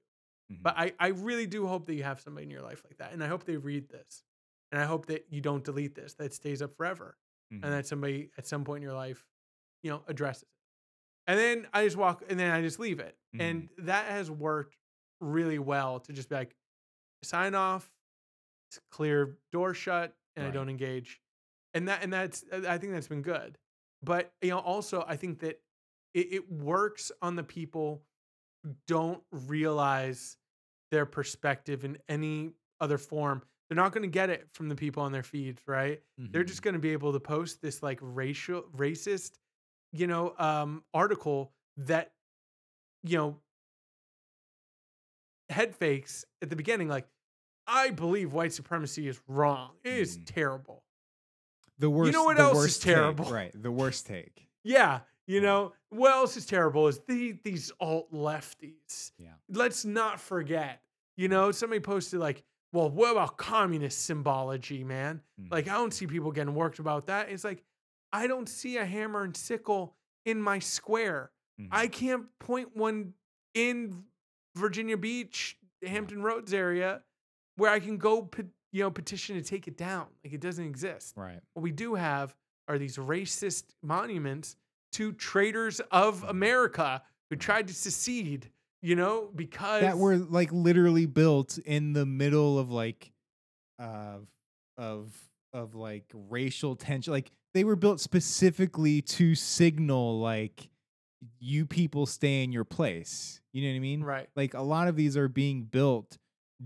[0.54, 0.62] Mm-hmm.
[0.62, 3.14] But I, I really do hope that you have somebody in your life like that.
[3.14, 4.22] And I hope they read this.
[4.70, 7.16] And I hope that you don't delete this, that stays up forever.
[7.64, 9.24] And that somebody at some point in your life,
[9.82, 10.48] you know, addresses it.
[11.26, 13.16] And then I just walk and then I just leave it.
[13.40, 14.76] And that has worked
[15.20, 16.54] really well to just be like,
[17.22, 17.90] sign off,
[18.70, 21.20] it's clear door shut, and I don't engage.
[21.74, 23.58] And that and that's I think that's been good.
[24.02, 25.60] But you know, also I think that
[26.14, 28.04] it, it works on the people
[28.64, 30.38] who don't realize
[30.90, 35.02] their perspective in any other form They're not going to get it from the people
[35.02, 36.02] on their feeds, right?
[36.32, 36.48] They're Mhm.
[36.48, 39.38] just going to be able to post this like racial racist,
[39.92, 42.12] you know, um article that
[43.02, 43.40] you know
[45.50, 47.06] head fakes at the beginning like
[47.66, 49.72] I believe white supremacy is wrong.
[49.84, 50.26] It is Mhm.
[50.26, 50.84] terrible.
[51.78, 52.06] the worst.
[52.08, 53.24] You know what the else is worst take, terrible?
[53.30, 53.52] right?
[53.62, 54.48] The worst take.
[54.62, 59.12] Yeah, you know, what else is terrible is the these alt lefties.
[59.16, 59.32] Yeah.
[59.48, 60.82] Let's not forget.
[61.16, 65.50] You know, somebody posted like, "Well, what about communist symbology, man?" Mhm.
[65.50, 67.30] Like, I don't see people getting worked about that.
[67.30, 67.64] It's like,
[68.12, 69.96] I don't see a hammer and sickle
[70.26, 71.32] in my square.
[71.58, 71.68] Mhm.
[71.70, 73.14] I can't point one
[73.54, 74.04] in
[74.60, 77.02] Virginia Beach, Hampton Roads area,
[77.56, 80.06] where I can go, pe- you know, petition to take it down.
[80.24, 81.14] Like, it doesn't exist.
[81.16, 81.40] right.
[81.54, 82.34] What we do have
[82.68, 84.56] are these racist monuments
[84.92, 86.28] to traitors of mm-hmm.
[86.28, 88.50] America who tried to secede,
[88.82, 93.12] you know, because that were like literally built in the middle of like
[93.78, 94.26] of
[94.76, 95.12] of
[95.52, 100.68] of like racial tension like they were built specifically to signal like
[101.38, 104.28] you people stay in your place you know what i mean right.
[104.36, 106.16] like a lot of these are being built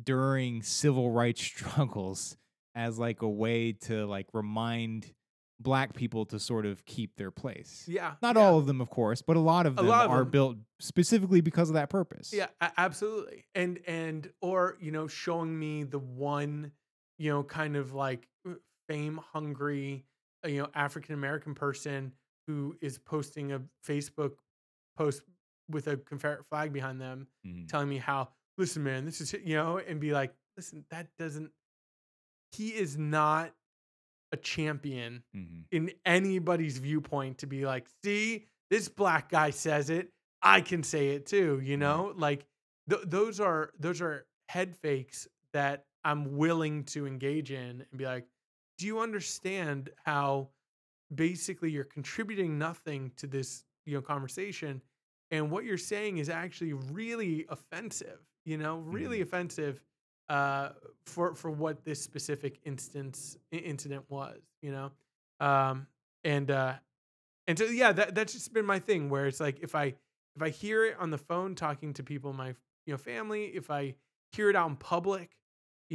[0.02, 2.36] during civil rights struggles
[2.74, 5.12] as like a way to like remind
[5.60, 8.14] black people to sort of keep their place Yeah.
[8.20, 8.42] not yeah.
[8.42, 10.30] all of them of course but a lot of them lot of are them.
[10.30, 13.44] built specifically because of that purpose Yeah, absolutely.
[13.54, 16.72] And and or you know, showing me the one,
[17.18, 18.26] you know, kind of like
[18.88, 20.04] fame hungry,
[20.44, 22.12] uh, you know, African American person
[22.46, 24.32] who is posting a Facebook
[24.96, 25.22] post
[25.68, 27.68] with a Confederate flag behind them, Mhm.
[27.68, 28.28] telling me how,
[28.58, 31.50] listen, man, this is you know, and be like, listen, that doesn't.
[32.52, 33.54] He is not
[34.32, 35.64] a champion Mhm.
[35.70, 41.10] in anybody's viewpoint to be like, see, this black guy says it, I can say
[41.10, 41.60] it too.
[41.60, 42.46] You know, like
[42.90, 48.04] th- those are those are head fakes that I'm willing to engage in and be
[48.04, 48.28] like,
[48.78, 50.50] do you understand how
[51.14, 54.80] basically you're contributing nothing to this you know conversation,
[55.30, 58.20] and what you're saying is actually really offensive.
[58.44, 59.82] You know, really offensive
[60.28, 60.70] uh,
[61.06, 64.40] for for what this specific instance incident was.
[64.62, 64.90] You know,
[65.40, 65.86] um,
[66.24, 66.74] and uh,
[67.46, 69.08] and so yeah, that that's just been my thing.
[69.08, 69.94] Where it's like if I
[70.36, 72.54] if I hear it on the phone talking to people in my
[72.86, 73.94] you know family, if I
[74.32, 75.30] hear it out in public,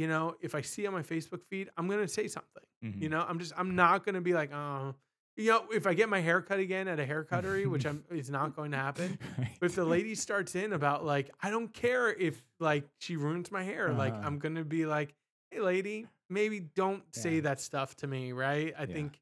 [0.00, 2.62] you know, if I see on my Facebook feed, I'm gonna say something.
[2.84, 3.02] Mhm.
[3.02, 4.94] You know, I'm just I'm not gonna be like, oh,
[5.36, 8.30] you know, if I get my hair cut again at a haircuttery, which I'm it's
[8.30, 9.18] not going to happen.
[9.38, 9.56] Right.
[9.60, 13.50] But if the lady starts in about like, I don't care if like she ruins
[13.50, 14.26] my hair, like Uh-huh.
[14.26, 15.14] I'm gonna be like,
[15.50, 18.74] hey lady, maybe don't say that stuff to me, right?
[18.78, 18.94] I Yeah.
[18.94, 19.20] think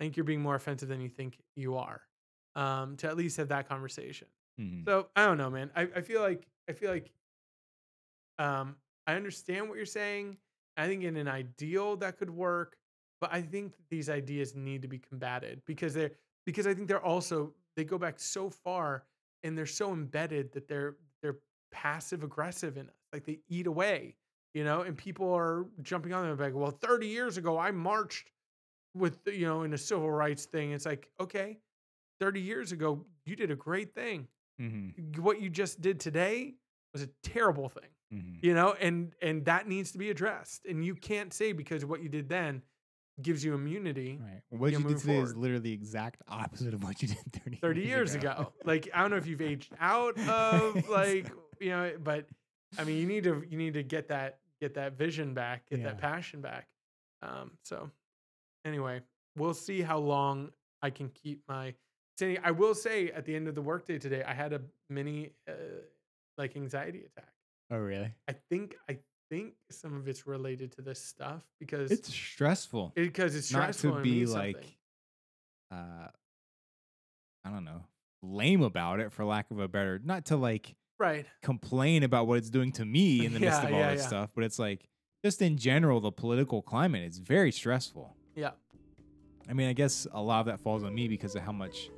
[0.00, 2.00] I think you're being more offensive than you think you are.
[2.56, 4.28] Um, to at least have that conversation.
[4.60, 4.84] Mhm.
[4.86, 5.70] So I don't know, man.
[5.76, 7.12] I, I feel like I feel like
[8.38, 8.76] um
[9.06, 10.38] I understand what you're saying.
[10.76, 12.78] I think in an ideal that could work,
[13.20, 16.12] but I think these ideas need to be combated because they're
[16.46, 19.06] because I think they're also they go back so far
[19.42, 21.40] and they're so embedded that they're they're
[21.70, 22.94] passive aggressive in us.
[23.12, 24.16] Like they eat away,
[24.54, 28.32] you know, and people are jumping on them like, well, 30 years ago I marched
[28.94, 30.72] with you know in a civil rights thing.
[30.72, 31.60] It's like, okay,
[32.20, 34.28] 30 years ago you did a great thing
[34.58, 34.94] Mhm.
[35.18, 36.54] what you just did today
[36.92, 38.38] was a terrible thing Mhm.
[38.42, 42.02] you know and and that needs to be addressed and you can't say because what
[42.02, 42.62] you did then
[43.22, 44.42] gives you immunity Right.
[44.48, 47.56] What Yeah, you did today is literally the exact opposite of what you did 30,
[47.60, 48.52] 30 years ago.
[48.64, 51.30] like i don't know if you've aged out of like
[51.60, 52.26] you know but
[52.78, 55.82] i mean you need to you need to get that get that vision back get
[55.84, 56.66] that passion back.
[57.22, 57.90] Um so
[58.64, 59.02] anyway
[59.36, 60.50] we'll see how long
[60.82, 61.74] i can keep my
[62.44, 65.52] i will say at the end of the workday today i had a mini uh,
[66.36, 67.32] like anxiety attack
[67.70, 68.12] oh, really?
[68.28, 68.98] i think i
[69.30, 72.92] think some of it's related to this stuff because It's stressful.
[72.96, 74.70] because it's Not stressful to and be means like, something.
[75.72, 76.08] uh,
[77.44, 77.84] I don't know,
[78.22, 82.38] lame about it, for lack of a better, not to like right complain about what
[82.38, 84.08] it's doing to me in the midst Yeah, of all yeah, this yeah.
[84.08, 84.88] stuff, but it's like,
[85.24, 88.16] just in general, the political climate is very stressful.
[88.34, 88.50] yeah
[89.48, 91.88] I mean, I guess a lot of that falls on me because of how much,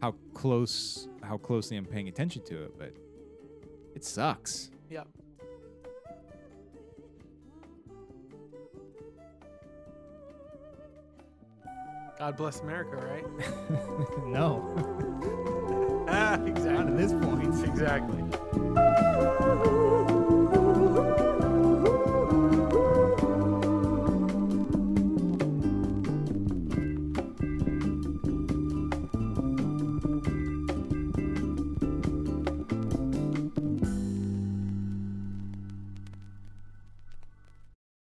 [0.00, 2.92] how close, how closely I'm paying attention to it, but
[3.94, 4.70] it sucks.
[4.92, 5.04] Yeah
[12.18, 13.26] God bless America, right?
[14.28, 14.72] no,
[16.08, 16.92] ah, not exactly.
[16.92, 17.64] at this point.
[17.64, 19.81] Exactly.